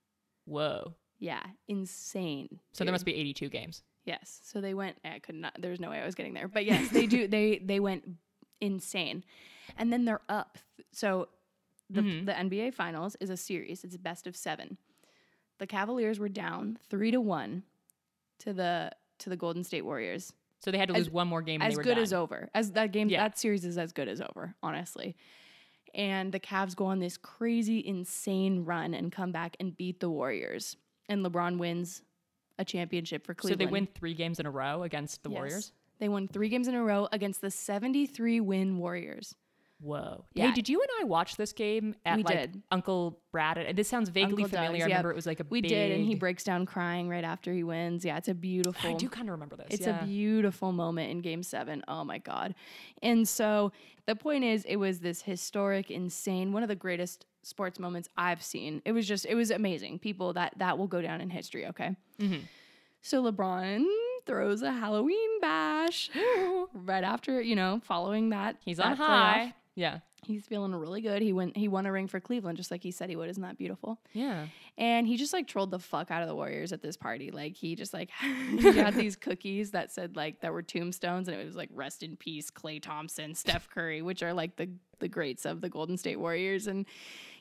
Whoa, 0.47 0.95
Yeah, 1.19 1.43
insane. 1.69 2.61
so 2.73 2.85
there 2.85 2.93
must 2.93 3.05
be 3.05 3.15
eighty-two 3.15 3.49
games. 3.49 3.83
Yes. 4.05 4.41
So 4.45 4.61
they 4.61 4.75
went 4.75 4.97
I 5.05 5.19
could 5.19 5.35
not 5.35 5.55
there's 5.61 5.81
no 5.81 5.91
way 5.91 6.01
I 6.01 6.07
was 6.07 6.15
getting 6.15 6.35
there. 6.35 6.47
But 6.49 6.65
yes, 6.65 6.89
they 6.91 7.07
do 7.07 7.27
they 7.29 7.59
they 7.59 7.81
went 7.81 8.05
insane. 8.61 9.25
And 9.77 9.93
then 9.93 10.05
they're 10.05 10.23
up. 10.29 10.59
So 10.93 11.29
the 11.91 12.01
Mhm. 12.03 12.27
the 12.27 12.33
NBA 12.39 12.71
finals 12.75 13.17
is 13.21 13.29
a 13.31 13.37
series. 13.37 13.83
It's 13.85 13.97
best 13.97 14.27
of 14.29 14.37
7. 14.37 14.79
The 15.59 15.67
Cavaliers 15.67 16.19
were 16.21 16.29
down 16.29 16.79
3 16.89 17.11
to 17.11 17.21
1 17.21 17.65
to 18.39 18.53
the 18.53 18.93
to 19.19 19.31
the 19.31 19.37
Golden 19.37 19.65
State 19.65 19.83
Warriors. 19.85 20.33
So 20.59 20.71
they 20.71 20.79
had 20.79 20.89
to 20.89 20.95
As- 20.95 21.07
lose 21.07 21.11
one 21.11 21.29
more 21.29 21.43
game. 21.43 21.61
And 21.61 21.69
as 21.69 21.75
they 21.75 21.79
were 21.79 21.83
good 21.85 21.95
done. 21.95 22.03
as 22.03 22.13
over. 22.13 22.49
As 22.55 22.73
that 22.73 22.93
game, 22.93 23.09
Yeah. 23.09 23.23
that 23.23 23.39
series 23.39 23.65
is 23.65 23.77
as 23.79 23.93
good 23.93 24.09
as 24.09 24.21
over, 24.21 24.55
honestly. 24.63 25.17
And 25.95 26.33
the 26.33 26.41
Cavs 26.41 26.75
go 26.77 26.87
on 26.87 26.99
this 26.99 27.17
crazy, 27.17 27.87
insane 27.87 28.65
run 28.65 28.93
and 28.95 29.11
come 29.13 29.33
back 29.33 29.57
and 29.61 29.77
beat 29.77 30.01
the 30.01 30.11
Warriors. 30.11 30.77
And 31.09 31.25
LeBron 31.25 31.59
wins 31.59 32.03
a 32.59 32.65
championship 32.65 33.25
for 33.27 33.35
Cleveland. 33.35 33.61
So 33.61 33.67
they 33.67 33.71
win 33.71 33.87
three 33.87 34.15
games 34.15 34.41
in 34.41 34.47
a 34.47 34.51
row 34.51 34.83
against 34.83 35.23
the 35.23 35.31
Yes. 35.31 35.37
Warriors. 35.37 35.73
They 35.99 36.09
won 36.09 36.29
three 36.29 36.49
games 36.51 36.69
in 36.69 36.75
a 36.75 36.83
row 36.83 37.09
against 37.13 37.41
the 37.41 37.51
73 37.51 38.41
win 38.41 38.79
Warriors. 38.79 39.35
Whoa. 39.79 40.25
Yeah. 40.33 40.47
Hey, 40.49 40.53
did 40.55 40.69
you 40.71 40.81
and 40.81 40.89
I 41.01 41.05
watch 41.05 41.37
this 41.37 41.53
game 41.53 41.95
at 42.07 42.17
We 42.17 42.23
like 42.23 42.35
did. 42.35 42.63
Uncle 42.71 43.21
Brad? 43.31 43.59
And 43.59 43.77
this 43.77 43.89
sounds 43.89 44.09
vaguely 44.09 44.45
Uncle 44.45 44.59
familiar. 44.59 44.79
Doug's, 44.79 44.85
I 44.85 44.89
yeah. 44.89 44.95
remember 44.95 45.11
it 45.11 45.17
was 45.17 45.27
like 45.27 45.41
a 45.41 45.47
We 45.51 45.61
big, 45.61 45.69
did, 45.69 45.93
and 45.93 46.05
he 46.07 46.15
breaks 46.15 46.45
down 46.45 46.65
crying 46.65 47.09
right 47.11 47.25
after 47.25 47.53
he 47.53 47.63
wins. 47.63 48.05
Yeah, 48.05 48.17
it's 48.17 48.29
a 48.29 48.35
beautiful. 48.35 48.91
I 48.91 48.95
do 48.95 49.09
kind 49.09 49.29
of 49.29 49.33
remember 49.33 49.57
this. 49.57 49.67
It's 49.71 49.87
yeah. 49.87 50.03
a 50.03 50.07
beautiful 50.07 50.73
moment 50.73 51.11
in 51.11 51.21
game 51.21 51.43
seven. 51.43 51.83
Oh 51.89 52.05
my 52.05 52.19
God. 52.19 52.55
And 53.03 53.29
so 53.29 53.73
the 54.07 54.17
point 54.17 54.45
is, 54.45 54.65
it 54.65 54.77
was 54.77 55.01
this 55.01 55.21
historic, 55.21 55.91
insane, 55.91 56.53
one 56.53 56.63
of 56.63 56.69
the 56.71 56.75
greatest 56.75 57.27
sports 57.43 57.79
moments 57.79 58.09
I've 58.17 58.43
seen. 58.43 58.81
It 58.87 58.93
was 58.93 59.07
just, 59.07 59.27
it 59.27 59.35
was 59.35 59.51
amazing. 59.51 59.99
People 59.99 60.33
that 60.33 60.55
that 60.57 60.79
will 60.79 60.89
go 60.89 61.03
down 61.03 61.21
in 61.21 61.29
history, 61.29 61.67
okay? 61.67 61.97
Mhm. 62.19 62.41
So 63.03 63.23
LeBron 63.31 63.85
throws 64.25 64.63
a 64.63 64.73
Halloween 64.73 65.41
bash 65.41 66.11
right 66.73 67.05
after, 67.05 67.41
you 67.41 67.55
know, 67.55 67.81
following 67.85 68.31
that. 68.31 68.57
He's 68.65 68.79
that 68.79 68.87
on 68.87 68.97
playoff. 68.97 69.07
high. 69.07 69.55
Yeah. 69.77 69.99
He's 70.25 70.47
feeling 70.47 70.75
really 70.75 71.03
good. 71.03 71.23
He 71.23 71.33
went 71.33 71.57
he 71.57 71.69
won 71.69 71.87
a 71.87 71.93
ring 71.93 72.09
for 72.09 72.19
Cleveland 72.19 72.57
just 72.57 72.71
like 72.71 72.83
he 72.83 72.91
said 72.91 73.11
he 73.11 73.15
would. 73.15 73.31
Isn't 73.31 73.43
that 73.43 73.59
beautiful? 73.59 74.01
Yeah. 74.13 74.47
And 74.77 75.07
he 75.07 75.17
just 75.17 75.33
like 75.33 75.47
trolled 75.47 75.71
the 75.71 75.79
fuck 75.79 76.11
out 76.11 76.23
of 76.23 76.29
the 76.29 76.35
Warriors 76.35 76.73
at 76.73 76.83
this 76.83 76.97
party. 76.97 77.31
Like 77.31 77.55
he 77.55 77.77
just 77.77 77.95
like 77.95 78.11
he 78.21 78.73
had 78.73 78.95
these 78.95 79.15
cookies 79.15 79.71
that 79.71 79.93
said 79.93 80.17
like 80.17 80.41
that 80.41 80.53
were 80.53 80.63
tombstones 80.63 81.29
and 81.29 81.39
it 81.39 81.45
was 81.45 81.55
like 81.55 81.69
rest 81.73 82.03
in 82.03 82.17
peace 82.17 82.51
Klay 82.51 82.83
Thompson, 82.83 83.35
Steph 83.35 83.69
Curry, 83.71 84.03
which 84.03 84.23
are 84.23 84.33
like 84.33 84.57
the 84.57 84.71
the 84.99 85.09
greats 85.09 85.45
of 85.45 85.61
the 85.61 85.69
Golden 85.69 85.99
State 85.99 86.19
Warriors 86.19 86.67
and 86.67 86.87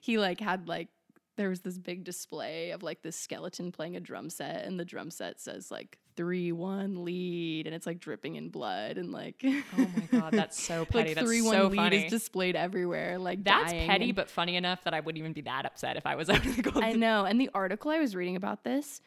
he 0.01 0.17
like 0.19 0.41
had 0.41 0.67
like 0.67 0.89
there 1.37 1.49
was 1.49 1.61
this 1.61 1.77
big 1.77 2.03
display 2.03 2.71
of 2.71 2.83
like 2.83 3.01
this 3.01 3.15
skeleton 3.15 3.71
playing 3.71 3.95
a 3.95 3.99
drum 3.99 4.29
set 4.29 4.65
and 4.65 4.79
the 4.79 4.85
drum 4.85 5.09
set 5.09 5.39
says 5.39 5.71
like 5.71 5.97
3-1 6.17 7.03
lead 7.03 7.65
and 7.67 7.75
it's 7.75 7.85
like 7.85 7.99
dripping 7.99 8.35
in 8.35 8.49
blood 8.49 8.97
and 8.97 9.11
like 9.11 9.41
Oh 9.43 9.55
my 9.77 10.19
god, 10.19 10.31
that's 10.33 10.61
so 10.63 10.85
petty. 10.85 11.09
like 11.09 11.15
that's 11.15 11.27
3-1 11.29 11.51
so 11.51 11.67
lead 11.67 11.75
funny. 11.75 12.05
is 12.05 12.09
displayed 12.11 12.55
everywhere 12.55 13.17
like 13.19 13.43
that's 13.43 13.73
petty, 13.73 14.05
and- 14.09 14.15
but 14.15 14.29
funny 14.29 14.55
enough 14.55 14.83
that 14.85 14.93
I 14.93 14.99
wouldn't 15.01 15.19
even 15.19 15.33
be 15.33 15.41
that 15.41 15.65
upset 15.65 15.97
if 15.97 16.05
I 16.05 16.15
was 16.15 16.29
out 16.31 16.45
of 16.45 16.55
the 16.55 16.61
Golden. 16.61 16.83
I 16.83 16.93
know. 16.93 17.25
And 17.25 17.39
the 17.39 17.49
article 17.53 17.91
I 17.91 17.99
was 17.99 18.15
reading 18.15 18.35
about 18.35 18.63
this, 18.63 19.01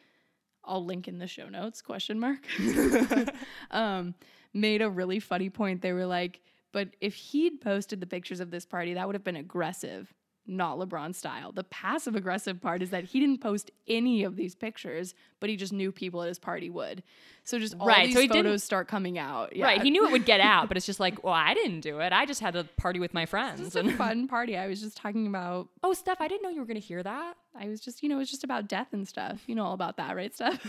I'll 0.65 0.85
link 0.85 1.09
in 1.09 1.19
the 1.19 1.27
show 1.27 1.49
notes, 1.49 1.81
question 1.81 2.21
mark, 2.21 2.41
um, 3.71 4.15
made 4.53 4.83
a 4.83 4.91
really 4.91 5.21
funny 5.21 5.51
point. 5.51 5.81
They 5.83 5.93
were 5.93 6.07
like, 6.07 6.41
but 6.73 6.91
if 7.01 7.15
he'd 7.15 7.61
posted 7.61 8.01
the 8.01 8.07
pictures 8.07 8.41
of 8.41 8.51
this 8.51 8.67
party, 8.67 8.95
that 8.95 9.07
would 9.07 9.15
have 9.15 9.25
been 9.25 9.37
aggressive, 9.37 10.13
not 10.49 10.79
LeBron 10.79 11.15
style. 11.15 11.53
The 11.53 11.65
passive 11.65 12.17
aggressive 12.17 12.61
part 12.61 12.83
is 12.83 12.91
that 12.91 13.05
he 13.05 13.21
didn't 13.21 13.39
post 13.39 13.71
any 13.87 14.25
of 14.25 14.37
these 14.37 14.55
pictures, 14.55 15.15
but 15.41 15.51
he 15.51 15.57
just 15.57 15.73
knew 15.73 15.93
people 15.93 16.23
at 16.23 16.29
his 16.29 16.39
party 16.39 16.71
would. 16.71 17.03
So 17.45 17.59
just 17.59 17.75
all 17.79 17.87
Right, 17.87 18.07
these 18.07 18.15
so 18.15 18.21
he 18.23 18.29
photos 18.29 18.65
start 18.65 18.89
coming 18.89 19.19
out. 19.19 19.55
Yeah. 19.55 19.67
Right, 19.67 19.83
he 19.83 19.91
knew 19.91 20.07
it 20.07 20.13
would 20.13 20.25
get 20.25 20.41
out, 20.41 20.69
but 20.69 20.77
it's 20.77 20.87
just 20.87 21.01
like, 21.07 21.23
well, 21.23 21.35
I 21.35 21.55
didn't 21.55 21.81
do 21.81 22.01
it. 22.01 22.13
I 22.13 22.27
just 22.27 22.41
had 22.41 22.57
a 22.57 22.65
party 22.65 22.99
with 22.99 23.15
my 23.15 23.27
friends. 23.27 23.61
It's 23.61 23.77
a 23.77 23.93
fun 23.93 24.27
party. 24.29 24.57
I 24.57 24.67
was 24.67 24.81
just 24.81 24.97
talking 24.97 25.27
about 25.27 25.69
oh, 25.85 25.93
Steph, 25.93 26.21
I 26.21 26.29
didn't 26.29 26.43
know 26.43 26.49
you 26.51 26.61
were 26.61 26.67
going 26.67 26.81
to 26.81 26.87
hear 26.87 27.03
that. 27.03 27.37
I 27.55 27.69
was 27.69 27.81
just, 27.81 28.03
you 28.03 28.09
know, 28.09 28.17
it 28.17 28.21
was 28.21 28.31
just 28.31 28.45
about 28.45 28.69
death 28.69 28.89
and 28.93 29.07
stuff. 29.07 29.43
You 29.47 29.55
know 29.55 29.65
all 29.65 29.75
about 29.75 29.97
that, 29.99 30.17
right, 30.17 30.35
Steph? 30.35 30.67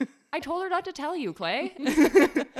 I 0.32 0.40
told 0.40 0.62
her 0.62 0.68
not 0.68 0.84
to 0.84 0.92
tell 0.92 1.16
you, 1.16 1.32
Klay. 1.34 1.72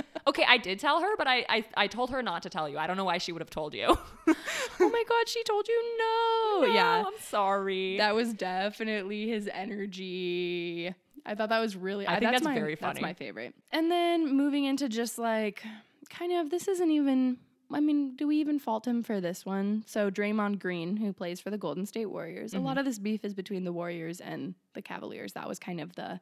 okay, 0.27 0.45
I 0.49 0.59
did 0.59 0.81
tell 0.81 1.01
her, 1.01 1.17
but 1.17 1.27
I, 1.27 1.45
I 1.49 1.65
I 1.77 1.87
told 1.87 2.11
her 2.11 2.23
not 2.23 2.43
to 2.43 2.51
tell 2.51 2.69
you. 2.69 2.79
I 2.79 2.87
don't 2.87 2.97
know 2.97 3.05
why 3.05 3.19
she 3.19 3.33
would 3.33 3.43
have 3.43 3.51
told 3.51 3.75
you. 3.75 3.87
oh 4.27 4.35
my 4.79 5.05
god, 5.09 5.29
she 5.29 5.43
told 5.45 5.69
you 5.69 5.99
no. 5.99 6.73
yeah. 6.73 7.05
I'm 7.07 7.21
sorry. 7.21 7.99
That 7.99 8.15
was 8.15 8.33
definitely 8.35 9.29
his 9.29 9.49
energy. 9.53 10.95
I 11.25 11.35
thought 11.35 11.51
that 11.51 11.61
was 11.61 11.77
really 11.77 12.09
I 12.09 12.19
think 12.19 12.33
that's 12.33 12.45
my, 12.45 12.55
very 12.55 12.75
That's 12.75 13.01
my 13.01 13.15
favorite. 13.15 13.55
And 13.71 13.91
then 13.91 14.35
moving 14.37 14.65
into 14.65 14.89
just 14.89 15.19
like 15.19 15.63
kind 16.09 16.33
of 16.33 16.51
this 16.51 16.67
isn't 16.67 16.91
even 16.91 17.39
I 17.73 17.79
mean, 17.79 18.17
do 18.17 18.27
we 18.27 18.37
even 18.39 18.59
fault 18.59 18.87
him 18.87 19.03
for 19.05 19.21
this 19.21 19.47
one? 19.47 19.85
So 19.87 20.11
Draymond 20.11 20.59
Green, 20.59 20.97
who 20.97 21.13
plays 21.13 21.39
for 21.39 21.51
the 21.51 21.59
Golden 21.59 21.87
State 21.87 22.07
Warriors, 22.07 22.53
a 22.53 22.57
mm-hmm. 22.57 22.67
lot 22.67 22.79
of 22.79 22.85
this 22.85 22.99
beef 22.99 23.25
is 23.25 23.33
between 23.33 23.63
the 23.63 23.73
Warriors 23.73 24.21
and 24.21 24.55
the 24.75 24.83
Cavaliers. 24.83 25.35
That 25.35 25.49
was 25.49 25.61
kind 25.61 25.81
of 25.81 25.95
the 25.95 26.21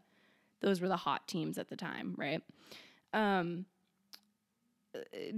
those 0.60 0.80
were 0.80 0.88
the 0.88 0.96
hot 0.96 1.26
teams 1.28 1.58
at 1.58 1.68
the 1.68 1.76
time, 1.76 2.14
right? 2.16 2.42
Um 3.12 3.66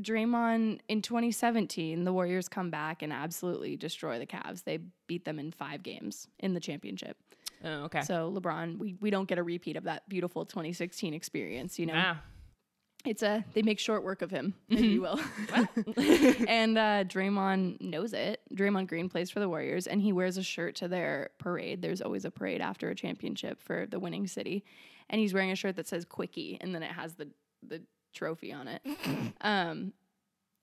Draymond 0.00 0.80
in 0.88 1.02
2017, 1.02 2.04
the 2.04 2.12
Warriors 2.12 2.48
come 2.48 2.70
back 2.70 3.02
and 3.02 3.12
absolutely 3.12 3.76
destroy 3.76 4.18
the 4.18 4.26
Cavs. 4.26 4.64
They 4.64 4.78
beat 5.06 5.24
them 5.24 5.38
in 5.38 5.52
five 5.52 5.82
games 5.82 6.28
in 6.38 6.54
the 6.54 6.60
championship. 6.60 7.16
oh, 7.64 7.84
okay. 7.84 8.02
So 8.02 8.32
LeBron, 8.32 8.78
we, 8.78 8.96
we 9.00 9.10
don't 9.10 9.28
get 9.28 9.38
a 9.38 9.42
repeat 9.42 9.76
of 9.76 9.84
that 9.84 10.08
beautiful 10.08 10.44
2016 10.44 11.14
experience. 11.14 11.78
You 11.78 11.86
know. 11.86 11.94
It's 13.04 13.22
a 13.22 13.44
they 13.54 13.62
make 13.62 13.78
short 13.78 14.04
work 14.04 14.22
of 14.22 14.30
him, 14.30 14.54
if 14.68 14.80
you 14.80 15.00
will. 15.00 15.18
and 16.48 16.76
uh, 16.76 17.04
Draymond 17.04 17.80
knows 17.80 18.12
it. 18.12 18.40
Draymond 18.54 18.88
Green 18.88 19.08
plays 19.08 19.30
for 19.30 19.40
the 19.40 19.48
Warriors, 19.48 19.86
and 19.86 20.00
he 20.02 20.12
wears 20.12 20.36
a 20.36 20.42
shirt 20.42 20.76
to 20.76 20.88
their 20.88 21.30
parade. 21.38 21.82
There's 21.82 22.02
always 22.02 22.24
a 22.24 22.30
parade 22.30 22.60
after 22.60 22.90
a 22.90 22.94
championship 22.94 23.60
for 23.62 23.86
the 23.86 23.98
winning 23.98 24.26
city, 24.26 24.64
and 25.08 25.20
he's 25.20 25.32
wearing 25.32 25.50
a 25.50 25.56
shirt 25.56 25.76
that 25.76 25.88
says 25.88 26.04
"Quickie," 26.04 26.58
and 26.60 26.74
then 26.74 26.82
it 26.82 26.92
has 26.92 27.14
the 27.14 27.28
the 27.66 27.82
trophy 28.12 28.52
on 28.52 28.68
it. 28.68 28.82
um, 29.40 29.92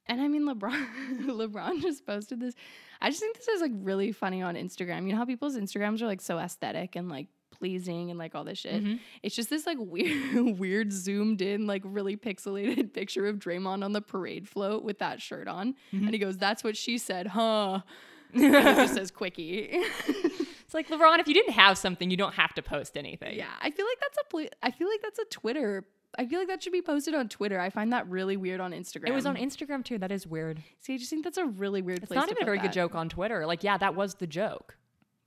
and 0.06 0.22
I 0.22 0.28
mean, 0.28 0.48
LeBron, 0.48 1.26
LeBron 1.26 1.82
just 1.82 2.06
posted 2.06 2.40
this. 2.40 2.54
I 3.02 3.10
just 3.10 3.20
think 3.20 3.38
this 3.38 3.48
is 3.48 3.62
like 3.62 3.74
really 3.76 4.12
funny 4.12 4.42
on 4.42 4.56
Instagram. 4.56 5.06
You 5.06 5.14
know 5.14 5.18
how 5.18 5.26
people's 5.26 5.58
Instagrams 5.58 6.02
are 6.02 6.08
like 6.08 6.22
so 6.22 6.38
aesthetic 6.38 6.96
and 6.96 7.10
like 7.10 7.28
pleasing 7.60 8.10
and 8.10 8.18
like 8.20 8.36
all 8.36 8.44
this 8.44 8.60
shit. 8.60 8.84
Mhm. 8.84 9.00
It's 9.24 9.36
just 9.36 9.50
this 9.50 9.66
like 9.66 9.78
weird, 9.82 10.58
weird 10.60 10.92
zoomed 10.94 11.42
in, 11.42 11.68
like 11.68 11.82
really 11.86 12.16
pixelated 12.18 12.94
picture 13.00 13.26
of 13.28 13.38
Draymond 13.38 13.84
on 13.84 13.94
the 13.94 14.02
parade 14.02 14.48
float 14.48 14.84
with 14.84 15.00
that 15.00 15.22
shirt 15.22 15.48
on, 15.48 15.76
and 15.92 16.10
he 16.12 16.18
goes, 16.18 16.38
"That's 16.38 16.64
what 16.64 16.78
she 16.78 16.98
said, 16.98 17.28
huh?" 17.28 17.82
And 18.34 18.44
it 18.44 18.76
just 18.76 18.94
says 18.96 19.10
"quickie." 19.12 19.70
It's 19.72 20.74
like 20.74 20.90
LeBron, 20.90 21.20
if 21.20 21.28
you 21.30 21.34
didn't 21.34 21.54
have 21.54 21.78
something, 21.78 22.12
you 22.12 22.18
don't 22.18 22.34
have 22.34 22.54
to 22.56 22.62
post 22.62 22.98
anything. 22.98 23.38
yeah, 23.38 23.52
I 23.62 23.72
feel 23.72 23.86
like 23.86 24.00
that's 24.02 24.18
a 24.18 24.30
pla- 24.30 24.58
I 24.62 24.72
feel 24.72 24.90
like 24.90 25.02
that's 25.02 25.20
a 25.20 25.26
Twitter 25.26 25.86
I 26.20 26.26
feel 26.26 26.40
like 26.40 26.48
that 26.48 26.64
should 26.64 26.74
be 26.74 26.82
posted 26.82 27.14
on 27.14 27.30
Twitter. 27.30 27.60
I 27.60 27.70
find 27.70 27.94
that 27.94 28.10
really 28.10 28.38
weird 28.38 28.60
on 28.60 28.72
Instagram. 28.72 29.08
It 29.10 29.12
was 29.14 29.26
on 29.28 29.36
Instagram 29.36 29.84
too. 29.84 29.98
That 30.00 30.12
is 30.12 30.26
weird. 30.26 30.64
See, 30.80 30.96
I 30.96 30.98
just 30.98 31.10
think 31.12 31.24
that's 31.24 31.38
a 31.38 31.46
really 31.46 31.82
weird 31.82 32.00
It's 32.00 32.08
place. 32.08 32.16
not 32.18 32.30
even 32.32 32.42
a 32.42 32.46
very 32.46 32.58
good 32.60 32.72
joke 32.74 32.96
on 32.96 33.08
Twitter. 33.08 33.46
Like, 33.46 33.64
yeah, 33.64 33.78
that 33.78 33.94
was 33.94 34.16
the 34.16 34.26
joke. 34.26 34.78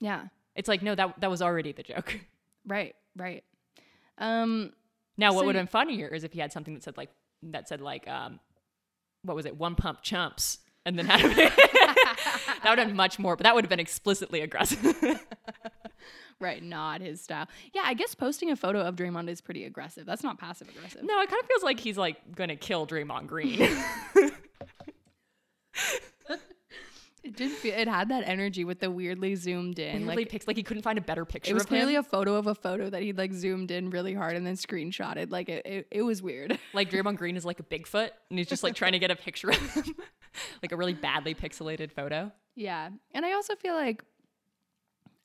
Yeah. 0.00 0.24
It's 0.56 0.68
like, 0.68 0.82
no, 0.82 0.94
that 0.94 1.20
that 1.20 1.30
was 1.30 1.42
already 1.42 1.72
the 1.72 1.82
joke. 1.82 2.18
Right. 2.66 2.94
Right. 3.16 3.42
Um. 4.18 4.72
Now, 5.16 5.32
what 5.32 5.40
So 5.40 5.46
would 5.46 5.54
have 5.54 5.62
been 5.62 5.70
funnier 5.70 6.08
is 6.08 6.24
if 6.24 6.32
he 6.34 6.40
had 6.40 6.52
something 6.52 6.74
that 6.74 6.82
said 6.82 6.98
like 6.98 7.08
that 7.42 7.68
said 7.68 7.80
like 7.80 8.06
um, 8.06 8.38
what 9.22 9.34
was 9.34 9.46
it? 9.46 9.56
One 9.56 9.74
pump 9.74 10.02
chumps, 10.02 10.58
and 10.84 10.98
then 10.98 11.06
had 11.06 11.20
that 11.36 12.66
would 12.68 12.78
have 12.78 12.88
been 12.88 12.96
much 12.96 13.18
more. 13.18 13.34
But 13.34 13.44
that 13.44 13.54
would 13.54 13.64
have 13.64 13.70
been 13.70 13.80
explicitly 13.80 14.42
aggressive. 14.42 15.20
Right. 16.38 16.62
Not 16.62 17.02
his 17.02 17.20
style. 17.20 17.48
Yeah. 17.74 17.82
I 17.84 17.92
guess 17.92 18.14
posting 18.14 18.50
a 18.50 18.56
photo 18.56 18.80
of 18.80 18.96
Draymond 18.96 19.28
is 19.28 19.42
pretty 19.42 19.64
aggressive. 19.64 20.06
That's 20.06 20.22
not 20.22 20.38
passive 20.38 20.70
aggressive. 20.70 21.02
no, 21.02 21.20
it 21.20 21.28
kind 21.28 21.42
of 21.42 21.46
feels 21.46 21.62
like 21.62 21.78
he's 21.78 21.98
like 21.98 22.34
gonna 22.34 22.56
kill 22.56 22.86
Draymond 22.86 23.26
Green. 23.26 23.60
It 27.22 27.29
did. 27.40 27.50
Feel, 27.50 27.74
it 27.74 27.88
had 27.88 28.08
that 28.10 28.22
energy 28.26 28.64
with 28.64 28.80
the 28.80 28.90
weirdly 28.90 29.34
zoomed 29.34 29.78
in. 29.78 30.06
Weirdly 30.06 30.16
like 30.24 30.28
pics, 30.28 30.46
like 30.46 30.56
he 30.56 30.62
couldn't 30.62 30.82
find 30.82 30.98
a 30.98 31.02
better 31.02 31.24
picture 31.24 31.50
it 31.50 31.54
was 31.54 31.66
clearly 31.66 31.94
him. 31.94 32.00
a 32.00 32.02
photo 32.02 32.36
of 32.36 32.46
a 32.46 32.54
photo 32.54 32.88
that 32.88 33.02
he'd 33.02 33.18
like 33.18 33.32
zoomed 33.32 33.70
in 33.70 33.90
really 33.90 34.14
hard 34.14 34.36
and 34.36 34.46
then 34.46 34.54
screenshotted. 34.54 35.30
Like 35.30 35.48
it. 35.48 35.66
It, 35.66 35.86
it 35.90 36.02
was 36.02 36.22
weird. 36.22 36.58
like 36.74 36.90
Draymond 36.90 37.16
Green 37.16 37.36
is 37.36 37.44
like 37.44 37.60
a 37.60 37.64
Bigfoot, 37.64 38.10
and 38.30 38.38
he's 38.38 38.48
just 38.48 38.62
like 38.62 38.74
trying 38.74 38.92
to 38.92 38.98
get 38.98 39.10
a 39.10 39.16
picture 39.16 39.50
of 39.50 39.56
him, 39.56 39.84
like 40.62 40.72
a 40.72 40.76
really 40.76 40.94
badly 40.94 41.34
pixelated 41.34 41.92
photo. 41.92 42.30
Yeah. 42.54 42.90
And 43.12 43.24
I 43.24 43.32
also 43.32 43.56
feel 43.56 43.74
like 43.74 44.04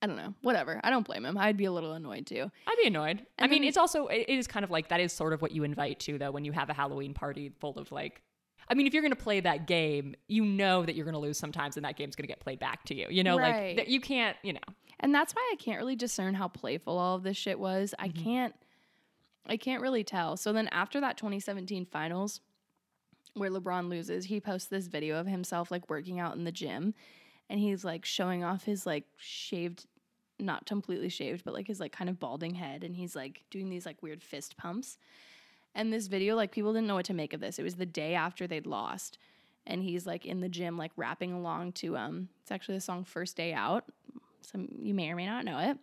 I 0.01 0.07
don't 0.07 0.17
know. 0.17 0.33
Whatever. 0.41 0.79
I 0.83 0.91
don't 0.91 1.05
blame 1.05 1.25
him. 1.25 1.37
I'd 1.37 1.57
be 1.57 1.65
a 1.65 1.71
little 1.71 1.93
annoyed 1.93 2.27
too. 2.27 2.51
I'd 2.67 2.77
be 2.77 2.87
annoyed. 2.87 3.25
I 3.39 3.47
mean, 3.47 3.63
it's 3.63 3.77
also 3.77 4.07
it 4.07 4.29
is 4.29 4.45
kind 4.45 4.63
of 4.63 4.69
like 4.69 4.89
that 4.89 4.99
is 4.99 5.11
sort 5.11 5.33
of 5.33 5.41
what 5.41 5.51
you 5.51 5.63
invite 5.63 5.99
to 6.01 6.17
though 6.17 6.31
when 6.31 6.45
you 6.45 6.51
have 6.51 6.69
a 6.69 6.73
Halloween 6.73 7.13
party 7.13 7.51
full 7.59 7.77
of 7.79 7.91
like. 7.91 8.21
I 8.67 8.73
mean, 8.73 8.87
if 8.87 8.93
you're 8.93 9.03
gonna 9.03 9.15
play 9.15 9.39
that 9.39 9.67
game, 9.67 10.15
you 10.27 10.43
know 10.43 10.85
that 10.85 10.95
you're 10.95 11.05
gonna 11.05 11.19
lose 11.19 11.37
sometimes, 11.37 11.77
and 11.77 11.85
that 11.85 11.97
game's 11.97 12.15
gonna 12.15 12.27
get 12.27 12.39
played 12.39 12.59
back 12.59 12.83
to 12.85 12.95
you. 12.95 13.07
You 13.09 13.23
know, 13.23 13.35
like 13.35 13.53
Right. 13.53 13.77
that 13.77 13.87
you 13.87 13.99
can't. 13.99 14.37
You 14.43 14.53
know, 14.53 14.73
And 14.99 15.13
that's 15.13 15.33
why 15.33 15.49
I 15.53 15.55
can't 15.57 15.79
really 15.79 15.95
discern 15.95 16.33
how 16.35 16.47
playful 16.47 16.97
all 16.97 17.15
of 17.15 17.23
this 17.23 17.37
shit 17.37 17.59
was. 17.59 17.93
I 17.99 18.09
mm-hmm. 18.09 18.23
can't 18.23 18.55
I 19.47 19.57
can't 19.57 19.81
really 19.81 20.03
tell. 20.03 20.37
So 20.37 20.53
then 20.53 20.67
after 20.69 20.99
that 21.01 21.17
2017 21.17 21.85
finals 21.85 22.41
where 23.33 23.49
LeBron 23.49 23.89
loses, 23.89 24.25
he 24.25 24.39
posts 24.39 24.69
this 24.69 24.87
video 24.87 25.19
of 25.19 25.27
himself 25.27 25.71
like 25.71 25.89
working 25.89 26.19
out 26.19 26.35
in 26.35 26.45
the 26.45 26.51
gym 26.51 26.93
and 27.49 27.59
he's 27.59 27.85
like 27.85 28.05
showing 28.05 28.43
off 28.43 28.63
his 28.63 28.85
like 28.85 29.05
shaved 29.17 29.85
not 30.39 30.65
completely 30.65 31.09
shaved, 31.09 31.43
but 31.45 31.53
like 31.53 31.67
his 31.67 31.79
like 31.79 31.91
kind 31.91 32.09
of 32.09 32.19
balding 32.19 32.55
head 32.55 32.83
and 32.83 32.95
he's 32.95 33.15
like 33.15 33.43
doing 33.51 33.69
these 33.69 33.85
like 33.85 34.01
weird 34.01 34.23
fist 34.23 34.57
pumps. 34.57 34.97
And 35.75 35.91
this 35.91 36.07
video 36.07 36.35
like 36.35 36.51
people 36.51 36.73
didn't 36.73 36.87
know 36.87 36.95
what 36.95 37.05
to 37.05 37.13
make 37.13 37.33
of 37.33 37.41
this. 37.41 37.59
It 37.59 37.63
was 37.63 37.75
the 37.75 37.85
day 37.85 38.15
after 38.15 38.47
they'd 38.47 38.65
lost 38.65 39.17
and 39.67 39.83
he's 39.83 40.05
like 40.05 40.25
in 40.25 40.41
the 40.41 40.49
gym 40.49 40.77
like 40.77 40.91
rapping 40.95 41.33
along 41.33 41.73
to 41.73 41.97
um 41.97 42.29
it's 42.41 42.51
actually 42.51 42.75
the 42.75 42.81
song 42.81 43.03
First 43.03 43.35
Day 43.35 43.53
Out. 43.53 43.85
Some 44.41 44.69
you 44.79 44.93
may 44.93 45.09
or 45.09 45.15
may 45.15 45.25
not 45.25 45.45
know 45.45 45.59
it. 45.59 45.77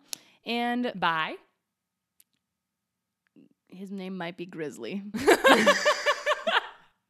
And 0.45 0.91
bye. 0.95 1.35
his 3.69 3.91
name 3.91 4.17
might 4.17 4.37
be 4.37 4.45
Grizzly. 4.45 5.03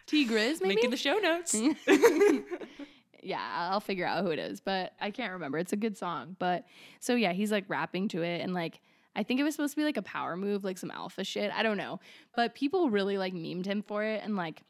T 0.05 0.27
Grizz, 0.27 0.61
maybe? 0.61 0.83
In 0.83 0.91
the 0.91 0.97
show 0.97 1.17
notes. 1.17 1.55
yeah, 3.23 3.41
I'll 3.71 3.79
figure 3.79 4.05
out 4.05 4.23
who 4.23 4.31
it 4.31 4.39
is, 4.39 4.59
but 4.59 4.93
I 5.01 5.11
can't 5.11 5.33
remember. 5.33 5.57
It's 5.57 5.73
a 5.73 5.77
good 5.77 5.97
song. 5.97 6.35
But 6.37 6.65
so 6.99 7.15
yeah, 7.15 7.33
he's 7.33 7.51
like 7.51 7.65
rapping 7.67 8.07
to 8.09 8.21
it 8.21 8.41
and 8.41 8.53
like 8.53 8.79
I 9.15 9.23
think 9.23 9.39
it 9.39 9.43
was 9.43 9.55
supposed 9.55 9.73
to 9.73 9.77
be 9.77 9.83
like 9.83 9.97
a 9.97 10.01
power 10.01 10.35
move, 10.35 10.63
like 10.63 10.77
some 10.77 10.91
alpha 10.91 11.23
shit. 11.23 11.51
I 11.51 11.63
don't 11.63 11.77
know. 11.77 11.99
But 12.35 12.55
people 12.55 12.89
really 12.89 13.17
like 13.17 13.33
memed 13.33 13.65
him 13.65 13.81
for 13.81 14.03
it 14.03 14.21
and 14.23 14.35
like 14.35 14.61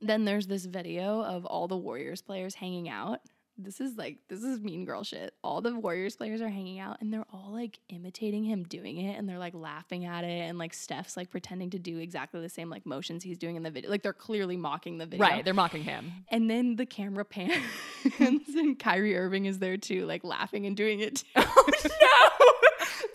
then 0.00 0.24
there's 0.24 0.46
this 0.46 0.64
video 0.64 1.22
of 1.22 1.44
all 1.44 1.68
the 1.68 1.76
Warriors 1.76 2.20
players 2.20 2.54
hanging 2.54 2.88
out. 2.88 3.20
This 3.56 3.80
is 3.80 3.96
like 3.96 4.18
this 4.28 4.42
is 4.42 4.60
mean 4.60 4.84
girl 4.84 5.04
shit. 5.04 5.32
All 5.44 5.60
the 5.60 5.78
Warriors 5.78 6.16
players 6.16 6.40
are 6.40 6.48
hanging 6.48 6.80
out 6.80 7.00
and 7.00 7.12
they're 7.12 7.26
all 7.32 7.52
like 7.52 7.78
imitating 7.88 8.42
him 8.42 8.64
doing 8.64 8.96
it 8.96 9.16
and 9.16 9.28
they're 9.28 9.38
like 9.38 9.54
laughing 9.54 10.04
at 10.04 10.24
it 10.24 10.48
and 10.48 10.58
like 10.58 10.74
Steph's 10.74 11.16
like 11.16 11.30
pretending 11.30 11.70
to 11.70 11.78
do 11.78 11.98
exactly 11.98 12.40
the 12.40 12.48
same 12.48 12.68
like 12.68 12.84
motions 12.84 13.22
he's 13.22 13.38
doing 13.38 13.54
in 13.54 13.62
the 13.62 13.70
video. 13.70 13.90
Like 13.90 14.02
they're 14.02 14.12
clearly 14.12 14.56
mocking 14.56 14.98
the 14.98 15.06
video. 15.06 15.24
right, 15.24 15.44
they're 15.44 15.54
mocking 15.54 15.84
him. 15.84 16.12
And 16.30 16.50
then 16.50 16.74
the 16.76 16.86
camera 16.86 17.24
pans 17.24 17.54
and 18.18 18.76
Kyrie 18.78 19.16
Irving 19.16 19.46
is 19.46 19.60
there 19.60 19.76
too, 19.76 20.04
like 20.04 20.24
laughing 20.24 20.66
and 20.66 20.76
doing 20.76 21.00
it 21.00 21.16
too. 21.16 21.24
Oh 21.36 21.64
no! 21.66 22.56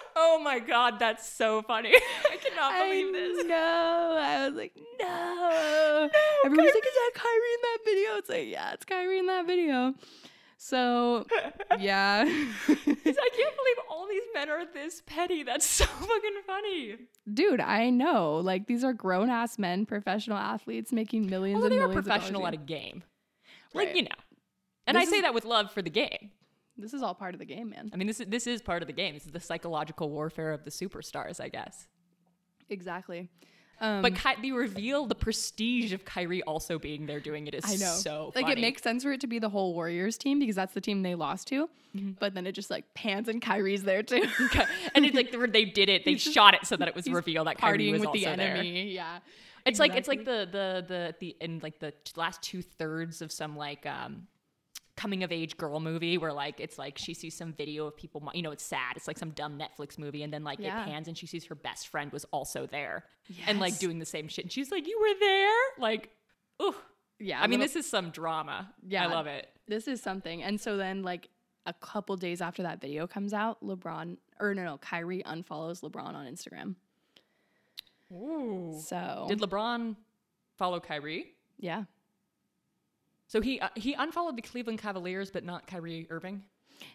oh 0.16 0.40
my 0.42 0.58
god, 0.58 0.98
that's 0.98 1.28
so 1.28 1.62
funny. 1.62 1.94
I 2.30 2.36
cannot 2.54 2.84
believe 2.84 3.12
this. 3.12 3.46
No, 3.46 4.16
I 4.18 4.46
was 4.48 4.56
like, 4.56 4.72
no. 5.00 6.08
Everyone's 6.44 6.74
like, 6.74 6.86
is 6.86 6.94
that 6.94 7.10
Kyrie 7.14 7.54
in 7.54 7.60
that 7.62 7.78
video? 7.84 8.16
It's 8.16 8.28
like, 8.28 8.48
yeah, 8.48 8.72
it's 8.72 8.84
Kyrie 8.84 9.18
in 9.18 9.26
that 9.26 9.46
video. 9.46 9.94
So, 10.56 11.26
yeah. 11.78 12.24
I 12.26 12.26
can't 12.26 12.96
believe 13.06 13.76
all 13.90 14.06
these 14.08 14.22
men 14.34 14.50
are 14.50 14.64
this 14.72 15.02
petty. 15.06 15.42
That's 15.42 15.64
so 15.66 15.84
fucking 15.86 16.30
funny. 16.46 16.96
Dude, 17.32 17.60
I 17.60 17.88
know. 17.90 18.36
Like, 18.36 18.66
these 18.66 18.84
are 18.84 18.92
grown 18.92 19.30
ass 19.30 19.58
men, 19.58 19.86
professional 19.86 20.36
athletes 20.36 20.92
making 20.92 21.30
millions 21.30 21.56
Although 21.56 21.66
and 21.68 21.74
they 21.74 21.78
are 21.78 21.88
millions 21.88 22.06
professional 22.06 22.42
of 22.42 22.48
at 22.48 22.54
a 22.54 22.58
game. 22.58 23.02
Like, 23.72 23.88
Right. 23.88 23.96
you 23.96 24.02
know. 24.02 24.08
And 24.86 24.96
This 24.96 25.08
I 25.08 25.10
say 25.10 25.16
is- 25.16 25.22
that 25.22 25.32
with 25.34 25.44
love 25.44 25.72
for 25.72 25.80
the 25.82 25.90
game. 25.90 26.30
This 26.76 26.94
is 26.94 27.02
all 27.02 27.14
part 27.14 27.34
of 27.34 27.38
the 27.40 27.44
game, 27.46 27.70
man. 27.70 27.90
I 27.92 27.96
mean, 27.96 28.06
this 28.06 28.20
is 28.20 28.26
this 28.28 28.46
is 28.46 28.62
part 28.62 28.82
of 28.82 28.86
the 28.86 28.94
game. 28.94 29.12
This 29.12 29.26
is 29.26 29.32
the 29.32 29.40
psychological 29.40 30.08
warfare 30.08 30.50
of 30.52 30.64
the 30.64 30.70
superstars, 30.70 31.38
I 31.38 31.48
guess. 31.50 31.86
Exactly. 32.70 33.28
Um, 33.80 34.02
But 34.02 34.14
Ky- 34.14 34.40
the 34.42 34.52
reveal, 34.52 35.06
the 35.06 35.14
prestige 35.14 35.92
of 35.92 36.04
Kyrie 36.04 36.42
also 36.42 36.78
being 36.78 37.06
there 37.06 37.18
doing 37.20 37.46
it 37.46 37.54
is 37.54 37.64
I 37.66 37.76
know. 37.76 37.94
so 37.94 38.32
like 38.34 38.44
funny. 38.44 38.52
it 38.52 38.60
makes 38.60 38.82
sense 38.82 39.02
for 39.02 39.12
it 39.12 39.20
to 39.22 39.26
be 39.26 39.38
the 39.38 39.48
whole 39.48 39.74
Warriors 39.74 40.18
team 40.18 40.38
because 40.38 40.54
that's 40.56 40.74
the 40.74 40.82
team 40.82 41.02
they 41.02 41.14
lost 41.14 41.48
to. 41.48 41.68
Mm-hmm. 41.96 42.12
But 42.20 42.34
then 42.34 42.46
it 42.46 42.52
just 42.52 42.70
like 42.70 42.84
pans 42.94 43.26
and 43.28 43.40
Kyrie's 43.40 43.82
there 43.82 44.02
too. 44.02 44.22
and 44.94 45.04
it's 45.06 45.16
like 45.16 45.32
they, 45.52 45.64
did 45.64 45.88
it. 45.88 46.04
They 46.04 46.12
He's 46.12 46.22
shot 46.22 46.54
it 46.54 46.66
so 46.66 46.76
that 46.76 46.88
it 46.88 46.94
was 46.94 47.08
revealed 47.08 47.46
that 47.46 47.56
Kyrie 47.58 47.90
was 47.90 48.00
with 48.00 48.08
also 48.08 48.18
the 48.18 48.36
there. 48.36 48.54
enemy. 48.56 48.92
Yeah. 48.92 49.20
It's 49.64 49.78
like 49.78 49.94
it's 49.94 50.08
like 50.08 50.24
the 50.24 50.46
the 50.50 50.84
the 50.86 51.14
the 51.18 51.36
in 51.40 51.60
like 51.62 51.78
the 51.80 51.92
last 52.16 52.42
two 52.42 52.62
thirds 52.62 53.22
of 53.22 53.32
some 53.32 53.56
like 53.56 53.86
um 53.86 54.26
coming 55.00 55.22
of 55.22 55.32
age 55.32 55.56
girl 55.56 55.80
movie 55.80 56.16
where 56.18 56.32
like 56.32 56.60
it's 56.60 56.78
like 56.78 56.98
she 56.98 57.14
sees 57.14 57.34
some 57.36 57.52
video 57.54 57.86
of 57.86 57.96
people 57.96 58.18
you 58.34 58.42
know 58.42 58.50
it's 58.50 58.64
sad 58.64 58.92
it's 58.96 59.08
like 59.08 59.16
some 59.18 59.30
dumb 59.30 59.58
netflix 59.58 59.98
movie 59.98 60.22
and 60.22 60.32
then 60.34 60.44
like 60.44 60.58
Yeah. 60.60 60.82
it 60.82 60.86
pans 60.86 61.08
and 61.08 61.16
she 61.16 61.26
sees 61.26 61.44
her 61.46 61.54
best 61.54 61.88
friend 61.88 62.12
was 62.12 62.24
also 62.32 62.66
there 62.66 63.04
and 63.46 63.58
like 63.60 63.78
doing 63.78 63.98
the 63.98 64.04
same 64.04 64.28
shit 64.28 64.44
and 64.44 64.52
she's 64.52 64.70
like 64.70 64.86
you 64.86 64.98
were 65.00 65.18
there 65.18 65.58
like 65.78 66.10
ooh 66.62 66.74
Yeah. 67.18 67.40
i 67.40 67.46
mean 67.46 67.60
this 67.60 67.76
is 67.76 67.88
some 67.88 68.10
drama 68.10 68.72
Yeah. 68.86 69.04
i 69.04 69.06
love 69.06 69.26
it 69.26 69.48
this 69.68 69.86
is 69.86 70.02
something. 70.02 70.42
And 70.42 70.60
so 70.60 70.76
then 70.76 71.04
like 71.04 71.28
a 71.64 71.72
couple 71.72 72.16
days 72.16 72.40
after 72.40 72.64
that 72.64 72.80
video 72.80 73.06
comes 73.06 73.32
out, 73.32 73.62
LeBron 73.62 74.16
or 74.40 74.52
no 74.52 74.64
no, 74.64 74.78
Kyrie 74.78 75.22
unfollows 75.22 75.80
LeBron 75.82 76.12
on 76.14 76.26
Instagram. 76.26 76.74
Ooh. 78.12 78.80
So 78.84 79.26
did 79.28 79.40
lebron 79.40 79.96
follow 80.58 80.80
kyrie 80.80 81.26
yeah. 81.58 81.84
So 83.30 83.40
he 83.40 83.58
uh, 83.60 83.68
he 83.76 83.94
unfollowed 83.94 84.36
the 84.36 84.42
cleveland 84.42 84.78
cavaliers 84.80 85.30
but 85.30 85.44
not 85.44 85.66
kyrie 85.66 86.06
irving 86.10 86.42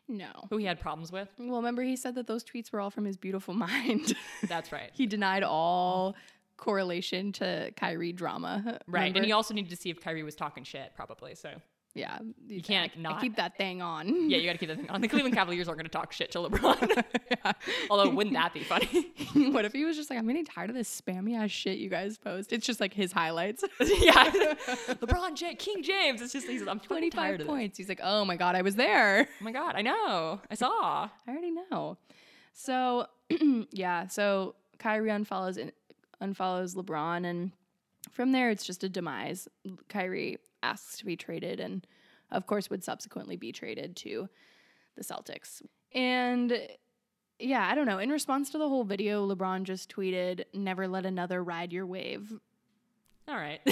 No. 0.07 0.27
who 0.49 0.57
he 0.57 0.65
had 0.65 0.79
problems 0.79 1.11
with 1.11 1.29
Well, 1.39 1.57
remember 1.57 1.81
he 1.83 1.95
said 1.95 2.15
that 2.15 2.27
those 2.27 2.43
tweets 2.43 2.71
were 2.71 2.79
all 2.81 2.89
from 2.91 3.05
his 3.05 3.17
beautiful 3.17 3.53
mind. 3.69 4.13
that's 4.47 4.71
right 4.71 4.89
he 4.93 5.05
denied 5.05 5.43
all 5.43 6.15
correlation 6.57 7.33
to 7.33 7.69
Kyrie 7.75 8.13
drama. 8.13 8.61
Right, 8.65 8.79
Remember? 8.87 9.17
and 9.17 9.25
he 9.25 9.33
also 9.33 9.53
needed 9.53 9.69
to 9.71 9.75
see 9.75 9.89
if 9.89 9.99
Kyrie 9.99 10.23
was 10.23 10.35
talking 10.35 10.63
shit, 10.63 10.93
probably. 10.95 11.35
So 11.35 11.49
yeah, 11.95 12.19
you 12.49 12.61
can't 12.61 12.91
I, 12.97 12.99
not- 12.99 13.21
keep 13.21 13.37
that 13.37 13.57
thing 13.57 13.81
on. 13.81 14.29
yeah, 14.29 14.37
you 14.37 14.45
got 14.45 14.51
to 14.51 14.57
keep 14.57 14.67
that 14.67 14.77
thing 14.77 14.89
on. 14.89 14.99
The 14.99 15.07
Cleveland 15.07 15.33
Cavaliers 15.33 15.69
aren't 15.69 15.79
going 15.79 15.85
to 15.85 15.91
talk 15.91 16.11
shit 16.11 16.29
to 16.33 16.39
LeBron. 16.39 17.03
Although, 17.89 18.09
wouldn't 18.09 18.35
that 18.35 18.53
be 18.53 18.63
funny? 18.63 19.13
what 19.51 19.63
if 19.63 19.71
he 19.71 19.85
was 19.85 19.95
just 19.95 20.09
like, 20.09 20.19
I'm 20.19 20.27
getting 20.27 20.43
tired 20.45 20.69
of 20.69 20.75
this 20.75 21.01
spammy 21.01 21.37
ass 21.37 21.51
shit 21.51 21.77
you 21.77 21.89
guys 21.89 22.17
post? 22.17 22.51
It's 22.51 22.65
just 22.65 22.81
like 22.81 22.93
his 22.93 23.13
highlights. 23.13 23.63
yeah, 23.79 24.25
LeBron, 24.89 25.35
J- 25.35 25.55
King 25.55 25.81
James. 25.83 26.21
It's 26.21 26.33
just 26.33 26.47
he's, 26.47 26.67
I'm 26.67 26.81
25 26.81 27.17
tired 27.17 27.41
of 27.41 27.47
points. 27.47 27.77
He's 27.77 27.87
like, 27.87 28.01
oh 28.03 28.25
my 28.25 28.35
God, 28.35 28.55
I 28.55 28.61
was 28.61 28.75
there. 28.75 29.29
Oh 29.29 29.43
my 29.43 29.53
god, 29.53 29.75
I 29.75 29.81
know, 29.81 30.41
I 30.51 30.55
saw. 30.55 31.09
I 31.27 31.31
already 31.31 31.51
know. 31.51 31.97
So, 32.53 33.07
yeah, 33.71 34.07
so 34.07 34.55
Kyrie 34.79 35.09
unfollows 35.09 35.71
unfollows 36.21 36.75
LeBron, 36.75 37.25
and 37.25 37.51
from 38.11 38.33
there, 38.33 38.49
it's 38.49 38.65
just 38.65 38.83
a 38.83 38.89
demise. 38.89 39.47
Kyrie 39.89 40.39
asks 40.65 40.97
to 40.97 41.05
be 41.05 41.15
traded, 41.15 41.59
and 41.59 41.85
of 42.31 42.47
course, 42.47 42.69
would 42.69 42.83
subsequently 42.83 43.35
be 43.35 43.51
traded 43.51 43.95
to 43.97 44.27
the 44.95 45.03
Celtics. 45.03 45.61
And 45.93 46.59
yeah, 47.39 47.67
I 47.69 47.75
don't 47.75 47.85
know. 47.85 47.99
In 47.99 48.09
response 48.09 48.49
to 48.51 48.57
the 48.57 48.67
whole 48.69 48.83
video, 48.83 49.27
LeBron 49.27 49.63
just 49.63 49.93
tweeted, 49.93 50.43
"Never 50.53 50.87
let 50.87 51.05
another 51.05 51.43
ride 51.43 51.71
your 51.71 51.85
wave." 51.85 52.33
All 53.27 53.35
right. 53.35 53.59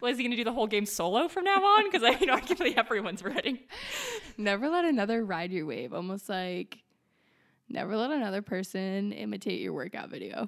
well, 0.00 0.10
is 0.10 0.16
he 0.16 0.24
going 0.24 0.30
to 0.30 0.36
do 0.36 0.44
the 0.44 0.52
whole 0.52 0.66
game 0.66 0.86
solo 0.86 1.28
from 1.28 1.44
now 1.44 1.62
on? 1.62 1.90
Because 1.90 2.02
I, 2.02 2.18
you 2.18 2.26
know, 2.26 2.38
believe 2.56 2.78
everyone's 2.78 3.22
ready. 3.22 3.66
Never 4.38 4.70
let 4.70 4.86
another 4.86 5.24
ride 5.24 5.52
your 5.52 5.66
wave. 5.66 5.92
Almost 5.92 6.30
like 6.30 6.78
Never 7.72 7.96
let 7.96 8.10
another 8.10 8.42
person 8.42 9.12
imitate 9.12 9.60
your 9.60 9.72
workout 9.72 10.10
video. 10.10 10.46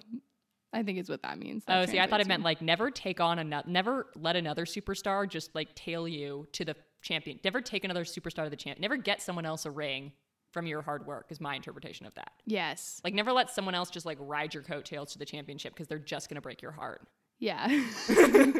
I 0.75 0.83
think 0.83 0.99
is 0.99 1.09
what 1.09 1.23
that 1.23 1.39
means. 1.39 1.65
That 1.65 1.83
oh, 1.83 1.87
see, 1.91 2.01
I 2.01 2.07
thought 2.07 2.21
it 2.21 2.27
meant 2.27 2.43
like 2.43 2.61
never 2.61 2.91
take 2.91 3.21
on 3.21 3.39
another, 3.39 3.69
never 3.69 4.07
let 4.17 4.37
another 4.37 4.65
superstar 4.67 5.29
just 5.29 5.55
like 5.55 5.75
tail 5.75 6.07
you 6.09 6.47
to 6.53 6.65
the 6.65 6.75
champion. 7.01 7.39
Never 7.45 7.61
take 7.61 7.85
another 7.85 8.05
superstar 8.05 8.45
to 8.45 8.51
the 8.51 8.57
champ. 8.57 8.81
Never 8.81 8.97
get 8.97 9.23
someone 9.23 9.47
else 9.47 9.65
a 9.65 9.71
ring 9.71 10.13
from 10.53 10.67
your 10.67 10.83
hard 10.83 11.07
work. 11.07 11.27
Is 11.31 11.41
my 11.41 11.55
interpretation 11.55 12.07
of 12.07 12.15
that. 12.15 12.33
yes, 12.45 13.01
Like 13.05 13.15
never 13.15 13.33
let 13.33 13.51
someone 13.51 13.75
else 13.75 13.91
just 13.91 14.05
like 14.07 14.19
ride 14.21 14.53
your 14.55 14.63
coattails 14.63 15.13
to 15.13 15.19
the 15.19 15.25
championship 15.25 15.73
because 15.75 15.87
they're 15.89 15.99
just 15.99 16.29
gonna 16.29 16.41
break 16.41 16.61
your 16.61 16.73
heart. 16.73 17.07
yeah. 17.39 17.69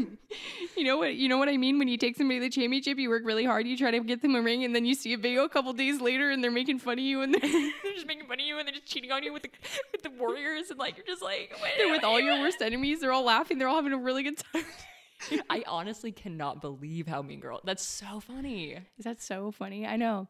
you 0.77 0.85
know 0.85 0.99
what? 0.99 1.15
You 1.15 1.29
know 1.29 1.39
what 1.39 1.49
I 1.49 1.57
mean 1.57 1.79
when 1.79 1.89
you 1.89 1.97
take 1.97 2.17
somebody 2.17 2.41
to 2.41 2.47
the 2.47 2.51
championship, 2.51 2.99
you 2.99 3.09
work 3.09 3.23
really 3.25 3.45
hard, 3.45 3.67
you 3.67 3.77
try 3.77 3.91
to 3.91 4.01
get 4.01 4.23
them 4.23 4.35
a 4.35 4.43
ring, 4.43 4.65
and 4.65 4.75
then 4.75 4.85
you 4.85 4.95
see 4.95 5.13
a 5.13 5.19
video 5.19 5.45
a 5.45 5.49
couple 5.49 5.73
days 5.73 6.01
later, 6.01 6.31
and 6.31 6.43
they're 6.43 6.51
making 6.51 6.79
fun 6.79 6.95
of 6.95 7.05
you, 7.05 7.23
and 7.23 7.35
they're, 7.35 7.41
they're 7.83 7.95
just 7.95 8.07
making 8.07 8.27
fun 8.27 8.41
of 8.41 8.47
you 8.47 8.59
and 8.59 8.67
they're 8.67 8.75
just 8.75 8.87
cheating 8.87 9.13
on 9.13 9.23
you 9.23 9.33
with 9.33 9.43
the 9.43 9.51
with 9.93 10.03
the 10.03 10.11
warriors 10.11 10.71
and 10.71 10.79
like 10.79 10.97
you're 10.97 11.07
just 11.07 11.23
like 11.23 11.57
wait, 11.63 11.73
they're 11.79 11.91
with 11.91 12.05
all 12.05 12.21
your 12.21 12.39
worst 12.41 12.61
enemies. 12.61 13.01
They're 13.01 13.13
all 13.13 13.25
laughing. 13.25 13.59
They're 13.59 13.69
all 13.69 13.77
having 13.77 13.93
a 13.93 13.99
really 13.99 14.23
good 14.23 14.39
time. 14.53 14.65
I 15.51 15.65
honestly 15.67 16.13
cannot 16.13 16.61
believe 16.61 17.07
how 17.07 17.23
Mean 17.23 17.41
Girl. 17.41 17.61
That's 17.65 17.85
so 17.85 18.21
funny. 18.21 18.79
Is 18.99 19.05
that 19.05 19.23
so 19.23 19.51
funny. 19.51 19.87
I 19.87 19.97
know. 19.97 20.29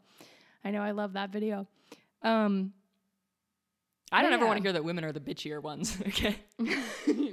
I 0.64 0.70
know. 0.70 0.82
I 0.82 0.92
love 0.92 1.14
that 1.14 1.30
video. 1.30 1.66
Um, 2.22 2.72
I 4.12 4.22
don't 4.22 4.32
ever 4.32 4.46
want 4.46 4.58
to 4.58 4.62
hear 4.62 4.72
that 4.72 4.84
women 4.84 5.04
are 5.04 5.12
the 5.12 5.20
bitchier 5.20 5.60
ones. 5.62 5.98
Okay. 6.08 6.36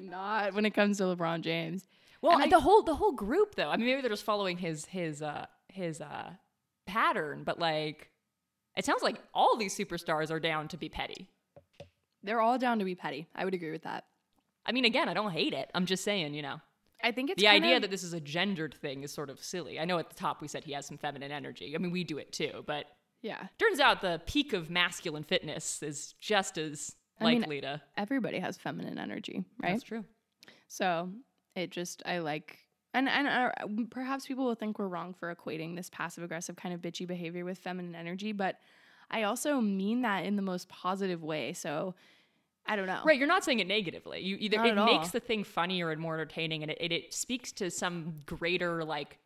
not 0.10 0.54
when 0.54 0.65
it 0.65 0.71
comes 0.71 0.97
to 0.97 1.04
LeBron 1.04 1.41
James. 1.41 1.86
Well, 2.21 2.39
I- 2.41 2.47
the 2.49 2.60
whole 2.60 2.84
the 2.84 2.95
whole 2.95 3.12
group 3.13 3.55
though. 3.55 3.69
I 3.69 3.77
mean, 3.77 3.86
maybe 3.88 4.01
they're 4.01 4.10
just 4.10 4.23
following 4.25 4.57
his 4.57 4.86
his 4.86 5.21
uh 5.21 5.45
his 5.69 6.01
uh 6.01 6.31
pattern, 6.86 7.43
but 7.43 7.60
like 7.60 8.10
it 8.77 8.86
sounds 8.86 9.01
like 9.03 9.17
all 9.34 9.57
these 9.57 9.75
superstars 9.77 10.31
are 10.31 10.39
down 10.39 10.67
to 10.69 10.77
be 10.77 10.89
petty. 10.89 11.27
They're 12.23 12.39
all 12.41 12.57
down 12.57 12.79
to 12.79 12.86
be 12.86 12.95
petty. 12.95 13.27
I 13.36 13.43
would 13.45 13.53
agree 13.53 13.71
with 13.71 13.84
that. 13.84 14.05
I 14.65 14.71
mean, 14.71 14.86
again, 14.86 15.10
I 15.10 15.13
don't 15.13 15.31
hate 15.31 15.53
it. 15.53 15.69
I'm 15.73 15.86
just 15.88 16.03
saying, 16.03 16.34
you 16.36 16.41
know, 16.43 16.62
I 17.03 17.12
think 17.12 17.31
it's 17.31 17.41
the 17.41 17.47
idea 17.47 17.77
of- 17.77 17.81
that 17.81 17.89
this 17.91 18.03
is 18.03 18.13
a 18.13 18.19
gendered 18.19 18.75
thing 18.75 19.01
is 19.03 19.12
sort 19.12 19.29
of 19.31 19.43
silly. 19.43 19.79
I 19.79 19.86
know 19.86 19.97
at 19.97 20.10
the 20.10 20.15
top 20.15 20.39
we 20.41 20.47
said 20.47 20.63
he 20.63 20.73
has 20.73 20.86
some 20.86 20.97
feminine 20.99 21.31
energy. 21.31 21.73
I 21.75 21.79
mean, 21.79 21.91
we 21.91 22.03
do 22.03 22.19
it 22.19 22.31
too, 22.31 22.63
but 22.67 22.86
yeah, 23.23 23.47
turns 23.57 23.79
out 23.79 24.01
the 24.01 24.21
peak 24.27 24.53
of 24.53 24.69
masculine 24.69 25.23
fitness 25.23 25.81
is 25.81 26.13
just 26.19 26.57
as 26.60 26.95
I 27.19 27.25
mean, 27.36 27.62
to. 27.62 27.81
everybody 27.97 28.39
has 28.39 28.57
feminine 28.57 28.97
energy, 28.99 29.43
right? 29.62 29.71
That's 29.71 29.84
true. 29.84 30.05
So 30.67 31.10
it 31.55 31.71
just 31.71 32.01
I 32.05 32.19
like 32.19 32.59
and 32.93 33.07
and 33.07 33.27
uh, 33.27 33.51
perhaps 33.89 34.27
people 34.27 34.45
will 34.45 34.55
think 34.55 34.79
we're 34.79 34.87
wrong 34.87 35.13
for 35.13 35.33
equating 35.33 35.75
this 35.75 35.89
passive 35.89 36.23
aggressive 36.23 36.55
kind 36.55 36.73
of 36.73 36.81
bitchy 36.81 37.07
behavior 37.07 37.45
with 37.45 37.57
feminine 37.57 37.95
energy, 37.95 38.31
but 38.31 38.57
I 39.09 39.23
also 39.23 39.59
mean 39.59 40.01
that 40.01 40.25
in 40.25 40.35
the 40.35 40.41
most 40.41 40.69
positive 40.69 41.23
way. 41.23 41.53
So 41.53 41.95
I 42.65 42.75
don't 42.75 42.85
know. 42.85 43.01
Right, 43.03 43.17
you're 43.17 43.27
not 43.27 43.43
saying 43.43 43.59
it 43.59 43.67
negatively. 43.67 44.21
You 44.21 44.37
either 44.39 44.57
Not 44.57 44.67
it 44.67 44.75
makes 44.75 45.07
all. 45.07 45.11
the 45.11 45.19
thing 45.19 45.43
funnier 45.43 45.91
and 45.91 45.99
more 45.99 46.13
entertaining, 46.13 46.61
and 46.61 46.71
it, 46.71 46.77
it, 46.79 46.91
it 46.91 47.13
speaks 47.13 47.51
to 47.53 47.71
some 47.71 48.21
greater 48.25 48.83
like 48.83 49.17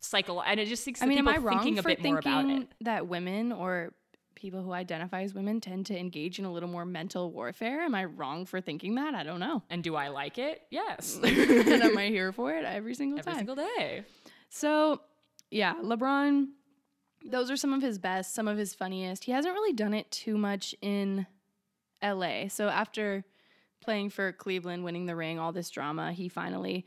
cycle, 0.00 0.42
and 0.42 0.60
it 0.60 0.68
just 0.68 0.82
speaks 0.82 1.00
to 1.00 1.06
I 1.06 1.08
mean, 1.08 1.18
am 1.18 1.28
I 1.28 1.38
wrong 1.38 1.62
thinking 1.62 1.82
for 1.82 1.88
bit 1.88 2.02
more 2.02 2.18
about 2.18 2.46
thinking 2.46 2.68
that 2.82 3.06
women 3.08 3.52
or 3.52 3.94
people 4.36 4.62
who 4.62 4.72
identify 4.72 5.22
as 5.22 5.34
women 5.34 5.60
tend 5.60 5.86
to 5.86 5.98
engage 5.98 6.38
in 6.38 6.44
a 6.44 6.52
little 6.52 6.68
more 6.68 6.84
mental 6.84 7.32
warfare? 7.32 7.80
Am 7.80 7.94
I 7.94 8.04
wrong 8.04 8.46
for 8.46 8.60
thinking 8.60 8.94
that? 8.94 9.14
I 9.14 9.24
don't 9.24 9.40
know. 9.40 9.62
And 9.68 9.82
do 9.82 9.96
I 9.96 10.08
like 10.08 10.38
it? 10.38 10.62
Yes, 10.70 11.18
and 11.24 11.82
am 11.82 11.98
I 11.98 12.06
here 12.06 12.32
for 12.32 12.52
it 12.54 12.64
every 12.64 12.94
single 12.94 13.18
every 13.18 13.32
time? 13.32 13.38
single 13.38 13.56
day. 13.56 14.04
So, 14.50 15.00
yeah, 15.50 15.74
LeBron, 15.82 16.46
those 17.24 17.50
are 17.50 17.56
some 17.56 17.72
of 17.72 17.82
his 17.82 17.98
best, 17.98 18.34
some 18.34 18.46
of 18.46 18.56
his 18.56 18.74
funniest. 18.74 19.24
He 19.24 19.32
hasn't 19.32 19.54
really 19.54 19.72
done 19.72 19.94
it 19.94 20.10
too 20.12 20.38
much 20.38 20.74
in 20.80 21.26
LA. 22.02 22.48
So, 22.48 22.68
after 22.68 23.24
playing 23.80 24.10
for 24.10 24.32
Cleveland, 24.32 24.84
winning 24.84 25.06
the 25.06 25.16
ring, 25.16 25.38
all 25.38 25.52
this 25.52 25.70
drama, 25.70 26.12
he 26.12 26.28
finally, 26.28 26.86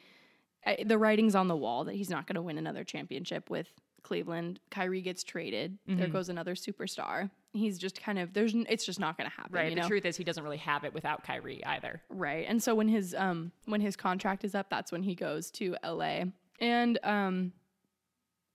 the 0.83 0.97
writing's 0.97 1.35
on 1.35 1.47
the 1.47 1.55
wall 1.55 1.85
that 1.85 1.95
he's 1.95 2.09
not 2.09 2.27
going 2.27 2.35
to 2.35 2.41
win 2.41 2.57
another 2.57 2.83
championship 2.83 3.49
with 3.49 3.67
Cleveland. 4.03 4.59
Kyrie 4.71 5.01
gets 5.01 5.23
traded. 5.23 5.77
There 5.87 6.07
Mhm. 6.07 6.11
goes 6.13 6.29
another 6.29 6.55
superstar. 6.55 7.29
He's 7.53 7.77
just 7.77 8.01
kind 8.01 8.19
of, 8.19 8.33
there's, 8.33 8.53
it's 8.53 8.85
just 8.85 8.99
not 8.99 9.17
going 9.17 9.29
to 9.29 9.35
happen. 9.35 9.53
Right. 9.53 9.69
The 9.69 9.81
know? 9.81 9.87
truth 9.87 10.05
is, 10.05 10.15
he 10.17 10.23
doesn't 10.23 10.43
really 10.43 10.57
have 10.57 10.83
it 10.83 10.93
without 10.93 11.23
Kyrie 11.23 11.65
either. 11.65 12.01
Right. 12.09 12.45
And 12.47 12.61
so 12.61 12.75
when 12.75 12.87
his 12.87 13.13
um 13.15 13.51
when 13.65 13.81
his 13.81 13.95
contract 13.95 14.43
is 14.43 14.53
up, 14.55 14.69
that's 14.69 14.91
when 14.91 15.03
he 15.03 15.15
goes 15.15 15.49
to 15.51 15.75
LA. 15.83 16.25
And 16.59 16.99
um 17.03 17.53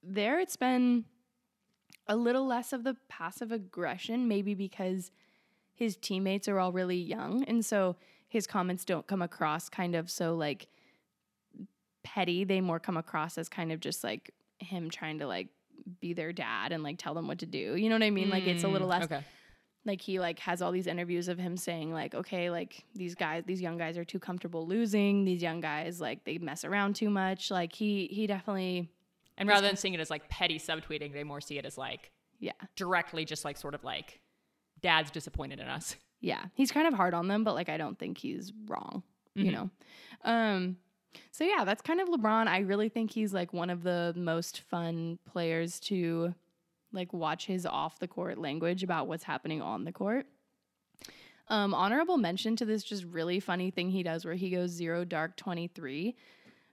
there 0.03 0.39
it's 0.39 0.57
been 0.57 1.07
a 2.07 2.15
little 2.17 2.47
less 2.47 2.73
of 2.73 2.85
the 2.85 2.97
passive 3.09 3.51
aggression, 3.51 4.29
maybe 4.29 4.55
because 4.55 5.11
his 5.73 5.97
teammates 5.97 6.47
are 6.49 6.61
all 6.61 6.71
really 6.73 6.99
young 7.01 7.43
and 7.45 7.65
so 7.65 7.97
his 8.29 8.47
comments 8.47 8.85
don't 8.85 9.07
come 9.07 9.23
across 9.23 9.69
kind 9.69 9.95
of 9.95 10.11
so 10.11 10.35
like 10.37 10.69
petty. 12.03 12.45
They 12.45 12.61
more 12.61 12.79
come 12.79 12.97
across 12.97 13.39
as 13.39 13.49
kind 13.49 13.73
of 13.73 13.81
just 13.81 14.05
like 14.05 14.33
him 14.65 14.91
trying 14.91 15.19
to 15.21 15.27
like 15.27 15.49
be 16.01 16.13
their 16.15 16.33
dad 16.33 16.73
and 16.73 16.83
like 16.83 16.99
tell 16.99 17.15
them 17.15 17.29
what 17.29 17.39
to 17.41 17.47
do. 17.47 17.77
You 17.77 17.89
know 17.89 17.95
what 17.97 18.03
I 18.03 18.11
mean? 18.11 18.31
Like 18.31 18.47
it's 18.47 18.65
a 18.65 18.69
little 18.69 18.89
Mm, 18.89 18.91
less 18.91 19.05
Okay. 19.05 19.21
like 19.85 20.01
he 20.01 20.19
like 20.19 20.39
has 20.41 20.63
all 20.63 20.73
these 20.73 20.87
interviews 20.87 21.29
of 21.29 21.39
him 21.39 21.57
saying 21.57 21.93
like 21.93 22.15
okay 22.15 22.51
like 22.51 22.85
these 22.95 23.15
guys 23.15 23.45
these 23.47 23.61
young 23.61 23.77
guys 23.77 23.99
are 23.99 24.05
too 24.05 24.19
comfortable 24.19 24.67
losing 24.67 25.25
these 25.27 25.43
young 25.43 25.61
guys 25.61 26.01
like 26.01 26.25
they 26.25 26.39
mess 26.39 26.65
around 26.65 26.97
too 26.97 27.11
much 27.11 27.51
like 27.51 27.73
he 27.75 28.07
he 28.11 28.27
definitely 28.27 28.89
And 29.37 29.47
rather 29.49 29.67
than 29.67 29.77
seeing 29.77 29.93
it 29.95 30.01
as 30.01 30.09
like 30.11 30.29
petty 30.31 30.59
subtweeting, 30.59 31.13
they 31.13 31.23
more 31.25 31.41
see 31.43 31.59
it 31.59 31.67
as 31.67 31.77
like 31.77 32.11
yeah 32.41 32.53
directly, 32.77 33.25
just 33.25 33.45
like 33.45 33.57
sort 33.59 33.75
of 33.75 33.85
like, 33.85 34.21
dad's 34.81 35.11
disappointed 35.11 35.61
in 35.61 35.67
us. 35.67 35.97
yeah 36.21 36.45
he's 36.55 36.71
kind 36.73 36.87
of 36.87 36.95
hard 36.95 37.13
on 37.15 37.29
them 37.29 37.45
but 37.45 37.55
like 37.55 37.69
i 37.69 37.77
don't 37.77 37.99
think 37.99 38.17
he's 38.19 38.53
wrong 38.67 39.03
you 39.35 39.51
Mhm. 39.51 39.53
know 39.53 39.71
um 40.25 40.77
so 41.31 41.45
yeah 41.45 41.65
that's 41.65 41.83
kind 41.83 42.01
of 42.01 42.09
lebron 42.09 42.47
i 42.47 42.59
really 42.59 42.89
think 42.89 43.11
he's 43.11 43.33
like 43.33 43.53
one 43.53 43.71
of 43.71 43.83
the 43.83 44.13
most 44.17 44.61
fun 44.63 45.19
players 45.31 45.81
to 45.81 46.35
like 46.93 47.13
watch 47.13 47.47
his 47.47 47.67
off 47.67 47.99
the 47.99 48.09
court 48.09 48.39
language 48.39 48.83
about 48.83 49.07
what's 49.07 49.25
happening 49.25 49.61
on 49.61 49.85
the 49.85 49.93
court 49.93 50.27
um 51.49 51.75
honorable 51.75 52.17
mention 52.17 52.57
to 52.57 52.65
this 52.65 52.83
just 52.83 53.05
really 53.05 53.41
funny 53.41 53.71
thing 53.71 53.91
he 53.91 54.03
does 54.03 54.25
where 54.25 54.35
he 54.35 54.51
goes 54.51 54.71
zero 54.71 55.05
dark 55.05 55.37
23 55.37 56.15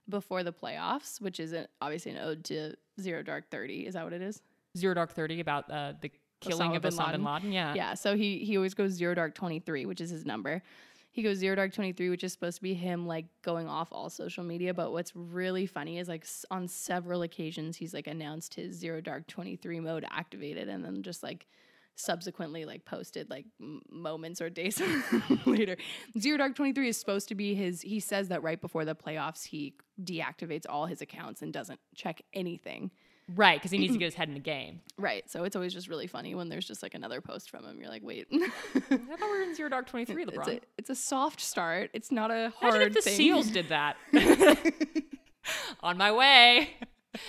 before 0.08 0.42
the 0.42 0.52
playoffs 0.52 1.20
which 1.20 1.38
is 1.38 1.52
a, 1.52 1.66
obviously 1.80 2.12
an 2.12 2.18
ode 2.18 2.44
to 2.44 2.74
zero 3.00 3.22
dark 3.22 3.50
30 3.50 3.86
is 3.86 3.94
that 3.94 4.04
what 4.04 4.12
it 4.12 4.22
is 4.22 4.42
Zero 4.76 4.94
Dark 4.94 5.12
Thirty 5.12 5.40
about 5.40 5.70
uh, 5.70 5.92
the 6.00 6.10
killing 6.40 6.70
Osama 6.70 6.76
of 6.76 6.82
bin 6.82 6.90
Osama 6.92 7.12
bin 7.12 7.24
Laden. 7.24 7.24
Laden. 7.24 7.52
Yeah. 7.52 7.74
yeah 7.74 7.94
so 7.94 8.16
he 8.16 8.38
he 8.38 8.56
always 8.56 8.74
goes 8.74 8.92
zero 8.92 9.14
dark 9.14 9.34
23 9.34 9.86
which 9.86 10.00
is 10.00 10.10
his 10.10 10.24
number 10.24 10.62
he 11.12 11.22
goes 11.22 11.36
zero 11.38 11.54
dark 11.54 11.72
23 11.72 12.08
which 12.08 12.24
is 12.24 12.32
supposed 12.32 12.56
to 12.56 12.62
be 12.62 12.74
him 12.74 13.06
like 13.06 13.26
going 13.42 13.68
off 13.68 13.88
all 13.92 14.10
social 14.10 14.42
media. 14.42 14.74
But 14.74 14.92
what's 14.92 15.14
really 15.14 15.66
funny 15.66 15.98
is 15.98 16.08
like 16.08 16.26
on 16.50 16.66
several 16.66 17.22
occasions 17.22 17.76
he's 17.76 17.94
like 17.94 18.06
announced 18.06 18.54
his 18.54 18.74
zero 18.74 19.00
dark 19.00 19.28
23 19.28 19.80
mode 19.80 20.04
activated 20.10 20.68
and 20.68 20.84
then 20.84 21.02
just 21.02 21.22
like 21.22 21.46
subsequently 21.94 22.64
like 22.64 22.86
posted 22.86 23.28
like 23.28 23.44
m- 23.60 23.82
moments 23.90 24.40
or 24.40 24.48
days 24.48 24.80
later. 25.46 25.76
Zero 26.18 26.38
dark 26.38 26.54
23 26.54 26.88
is 26.88 26.96
supposed 26.96 27.28
to 27.28 27.34
be 27.34 27.54
his 27.54 27.82
he 27.82 28.00
says 28.00 28.28
that 28.28 28.42
right 28.42 28.60
before 28.60 28.86
the 28.86 28.94
playoffs 28.94 29.44
he 29.44 29.74
deactivates 30.02 30.64
all 30.68 30.86
his 30.86 31.02
accounts 31.02 31.42
and 31.42 31.52
doesn't 31.52 31.78
check 31.94 32.22
anything 32.32 32.90
Right, 33.34 33.58
because 33.58 33.70
he 33.70 33.78
needs 33.78 33.92
to 33.94 33.98
get 33.98 34.04
his 34.12 34.14
head 34.14 34.28
in 34.28 34.34
the 34.34 34.40
game. 34.40 34.80
right 34.98 35.28
so 35.30 35.44
it's 35.44 35.56
always 35.56 35.72
just 35.72 35.88
really 35.88 36.06
funny 36.06 36.34
when 36.34 36.48
there's 36.48 36.66
just 36.66 36.82
like 36.82 36.94
another 36.94 37.20
post 37.20 37.50
from 37.50 37.64
him 37.64 37.78
you're 37.80 37.88
like 37.88 38.02
wait 38.04 38.26
I 38.32 38.48
thought 38.80 38.90
we 38.90 39.28
were 39.28 39.42
in 39.42 39.54
Zero 39.54 39.68
Dark 39.68 39.86
Twenty 39.86 40.04
Three, 40.04 40.24
It's 40.24 40.32
LeBron. 40.32 40.56
a, 40.56 40.60
it's 40.76 40.90
a 40.90 40.94
soft 40.94 41.40
start. 41.40 41.90
It's 41.94 42.10
not 42.12 42.30
a 42.30 42.52
hard 42.58 42.74
Imagine 42.74 42.88
if 42.88 42.94
the 42.94 43.00
thing. 43.02 43.16
SEALs 43.16 43.50
did 43.50 43.68
that. 43.70 43.96
On 45.82 45.96
my 45.96 46.12
way. 46.12 46.70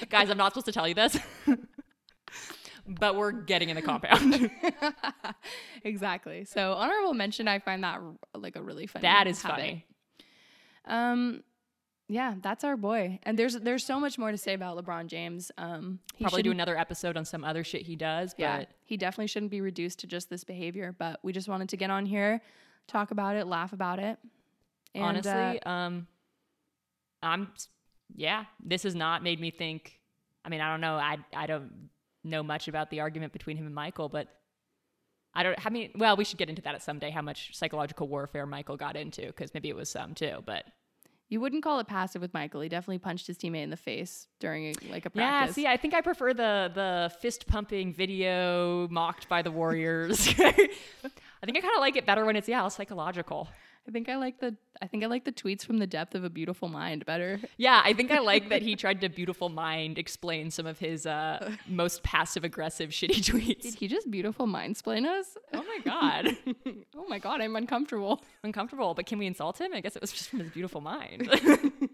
Guys, 0.09 0.29
I'm 0.29 0.37
not 0.37 0.53
supposed 0.53 0.65
to 0.67 0.71
tell 0.71 0.87
you 0.87 0.93
this. 0.93 1.17
but 2.87 3.15
we're 3.15 3.31
getting 3.31 3.69
in 3.69 3.75
the 3.75 3.81
compound. 3.81 4.49
exactly. 5.83 6.45
So 6.45 6.73
honorable 6.73 7.13
mention. 7.13 7.47
I 7.47 7.59
find 7.59 7.83
that 7.83 7.99
like 8.35 8.55
a 8.55 8.61
really 8.61 8.87
funny. 8.87 9.01
that 9.03 9.27
is 9.27 9.41
habit. 9.41 9.57
funny. 9.59 9.85
Um, 10.85 11.43
yeah, 12.13 12.35
that's 12.41 12.63
our 12.63 12.77
boy. 12.77 13.19
And 13.23 13.39
there's 13.39 13.55
there's 13.55 13.83
so 13.83 13.99
much 13.99 14.19
more 14.19 14.31
to 14.31 14.37
say 14.37 14.53
about 14.53 14.77
LeBron 14.77 15.07
James. 15.07 15.51
Um, 15.57 15.99
he 16.15 16.23
Probably 16.23 16.43
do 16.43 16.51
another 16.51 16.77
episode 16.77 17.17
on 17.17 17.25
some 17.25 17.43
other 17.43 17.63
shit 17.63 17.81
he 17.81 17.95
does, 17.95 18.33
but 18.35 18.41
Yeah, 18.41 18.65
he 18.85 18.97
definitely 18.97 19.27
shouldn't 19.27 19.49
be 19.51 19.61
reduced 19.61 19.99
to 19.99 20.07
just 20.07 20.29
this 20.29 20.43
behavior. 20.43 20.95
But 20.97 21.19
we 21.23 21.33
just 21.33 21.47
wanted 21.47 21.69
to 21.69 21.77
get 21.77 21.89
on 21.89 22.05
here, 22.05 22.41
talk 22.87 23.09
about 23.09 23.35
it, 23.35 23.47
laugh 23.47 23.73
about 23.73 23.97
it. 23.97 24.19
And, 24.93 25.03
honestly, 25.03 25.59
uh, 25.63 25.69
um 25.69 26.07
I'm 27.23 27.51
yeah, 28.15 28.45
this 28.63 28.83
has 28.83 28.93
not 28.93 29.23
made 29.23 29.39
me 29.39 29.49
think 29.49 29.99
I 30.45 30.49
mean, 30.49 30.61
I 30.61 30.69
don't 30.69 30.81
know. 30.81 30.95
I 30.95 31.17
I 31.35 31.47
don't 31.47 31.89
know 32.23 32.43
much 32.43 32.67
about 32.67 32.91
the 32.91 32.99
argument 32.99 33.33
between 33.33 33.57
him 33.57 33.65
and 33.65 33.73
Michael, 33.73 34.07
but 34.07 34.27
I 35.33 35.41
don't 35.41 35.65
I 35.65 35.71
mean, 35.71 35.91
well, 35.95 36.15
we 36.15 36.25
should 36.25 36.37
get 36.37 36.49
into 36.49 36.61
that 36.61 36.75
at 36.75 36.83
some 36.83 36.99
day 36.99 37.09
how 37.09 37.23
much 37.23 37.55
psychological 37.55 38.07
warfare 38.07 38.45
Michael 38.45 38.77
got 38.77 38.95
into 38.95 39.31
cuz 39.33 39.51
maybe 39.55 39.69
it 39.69 39.75
was 39.75 39.89
some 39.89 40.13
too, 40.13 40.43
but 40.45 40.65
You 41.29 41.39
wouldn't 41.39 41.63
call 41.63 41.79
it 41.79 41.87
passive 41.87 42.21
with 42.21 42.33
Michael. 42.33 42.61
He 42.61 42.69
definitely 42.69 42.99
punched 42.99 43.27
his 43.27 43.37
teammate 43.37 43.63
in 43.63 43.69
the 43.69 43.77
face 43.77 44.27
during 44.39 44.65
a, 44.65 44.73
like 44.91 45.05
a 45.05 45.09
practice. 45.09 45.57
Yeah, 45.57 45.63
see, 45.63 45.67
I 45.67 45.77
think 45.77 45.93
I 45.93 46.01
prefer 46.01 46.33
the 46.33 46.71
the 46.73 47.11
fist 47.21 47.47
pumping 47.47 47.93
video 47.93 48.87
mocked 48.89 49.27
by 49.29 49.41
the 49.41 49.51
Warriors. 49.51 50.27
I 50.37 51.45
think 51.45 51.57
I 51.57 51.61
kind 51.61 51.75
of 51.75 51.79
like 51.79 51.95
it 51.95 52.05
better 52.05 52.25
when 52.25 52.35
it's 52.35 52.47
yeah, 52.47 52.67
psychological. 52.67 53.49
I 53.87 53.91
think 53.91 54.07
I 54.07 54.15
like 54.15 54.39
the 54.39 54.55
I 54.81 54.87
think 54.87 55.03
I 55.03 55.07
like 55.07 55.25
the 55.25 55.31
tweets 55.31 55.65
from 55.65 55.77
the 55.77 55.87
depth 55.87 56.15
of 56.15 56.23
a 56.23 56.29
beautiful 56.29 56.69
mind 56.69 57.05
better. 57.05 57.39
Yeah, 57.57 57.81
I 57.83 57.93
think 57.93 58.11
I 58.11 58.19
like 58.19 58.49
that 58.49 58.61
he 58.69 58.75
tried 58.75 59.01
to 59.01 59.09
beautiful 59.09 59.49
mind 59.49 59.97
explain 59.97 60.51
some 60.51 60.65
of 60.65 60.79
his 60.79 61.05
uh, 61.05 61.51
most 61.67 62.01
passive 62.03 62.43
aggressive 62.43 62.91
shitty 62.91 63.21
tweets. 63.21 63.61
Did 63.63 63.75
he 63.75 63.87
just 63.87 64.09
beautiful 64.09 64.47
mind 64.47 64.71
explain 64.71 65.05
us? 65.05 65.37
Oh 65.53 65.63
my 65.63 65.79
god, 65.83 66.37
oh 66.95 67.05
my 67.09 67.19
god, 67.19 67.41
I'm 67.41 67.55
uncomfortable. 67.55 68.23
uncomfortable. 68.43 68.93
But 68.93 69.05
can 69.05 69.19
we 69.19 69.27
insult 69.27 69.59
him? 69.59 69.73
I 69.73 69.81
guess 69.81 69.95
it 69.95 70.01
was 70.01 70.11
just 70.11 70.29
from 70.29 70.39
his 70.39 70.49
beautiful 70.49 70.81
mind. 70.81 71.29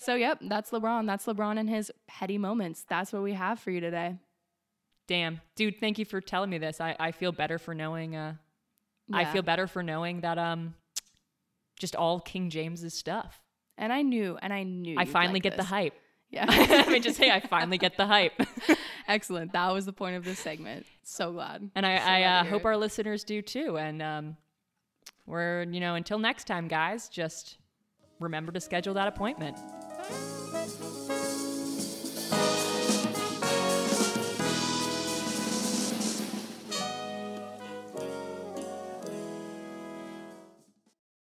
So 0.00 0.14
yep, 0.14 0.38
that's 0.40 0.70
LeBron. 0.70 1.06
That's 1.06 1.26
LeBron 1.26 1.58
and 1.58 1.68
his 1.68 1.90
petty 2.06 2.38
moments. 2.38 2.84
That's 2.88 3.12
what 3.12 3.22
we 3.22 3.32
have 3.32 3.58
for 3.58 3.72
you 3.72 3.80
today. 3.80 4.16
Damn, 5.08 5.40
dude, 5.56 5.80
thank 5.80 5.98
you 5.98 6.04
for 6.04 6.20
telling 6.20 6.50
me 6.50 6.58
this. 6.58 6.80
I, 6.80 6.94
I 7.00 7.10
feel 7.10 7.32
better 7.32 7.58
for 7.58 7.74
knowing. 7.74 8.14
Uh, 8.14 8.34
I 9.12 9.24
feel 9.24 9.42
better 9.42 9.66
for 9.66 9.82
knowing 9.82 10.20
that 10.20 10.38
um, 10.38 10.74
just 11.78 11.96
all 11.96 12.20
King 12.20 12.50
James's 12.50 12.94
stuff. 12.94 13.42
And 13.76 13.92
I 13.92 14.02
knew, 14.02 14.36
and 14.42 14.52
I 14.52 14.64
knew. 14.64 14.96
I 14.98 15.04
finally 15.04 15.34
like 15.34 15.44
get 15.44 15.56
the 15.56 15.62
hype. 15.64 15.94
Yeah. 16.30 16.46
I 16.48 16.88
mean, 16.90 17.02
just 17.02 17.16
say 17.16 17.30
I 17.30 17.40
finally 17.40 17.78
get 17.78 17.96
the 17.96 18.06
hype. 18.06 18.32
Excellent. 19.08 19.52
That 19.52 19.72
was 19.72 19.86
the 19.86 19.92
point 19.92 20.16
of 20.16 20.24
this 20.24 20.38
segment. 20.38 20.84
So 21.02 21.32
glad. 21.32 21.70
And 21.74 21.86
I, 21.86 21.96
So 21.96 22.04
I 22.04 22.18
glad 22.20 22.40
uh, 22.40 22.44
hope 22.44 22.64
our 22.64 22.76
listeners 22.76 23.24
do 23.24 23.40
too. 23.40 23.78
And 23.78 24.02
um, 24.02 24.36
we're, 25.26 25.62
you 25.62 25.80
know, 25.80 25.94
until 25.94 26.18
next 26.18 26.46
time, 26.46 26.68
guys, 26.68 27.08
just 27.08 27.56
remember 28.20 28.52
to 28.52 28.60
schedule 28.60 28.94
that 28.94 29.08
appointment. 29.08 29.56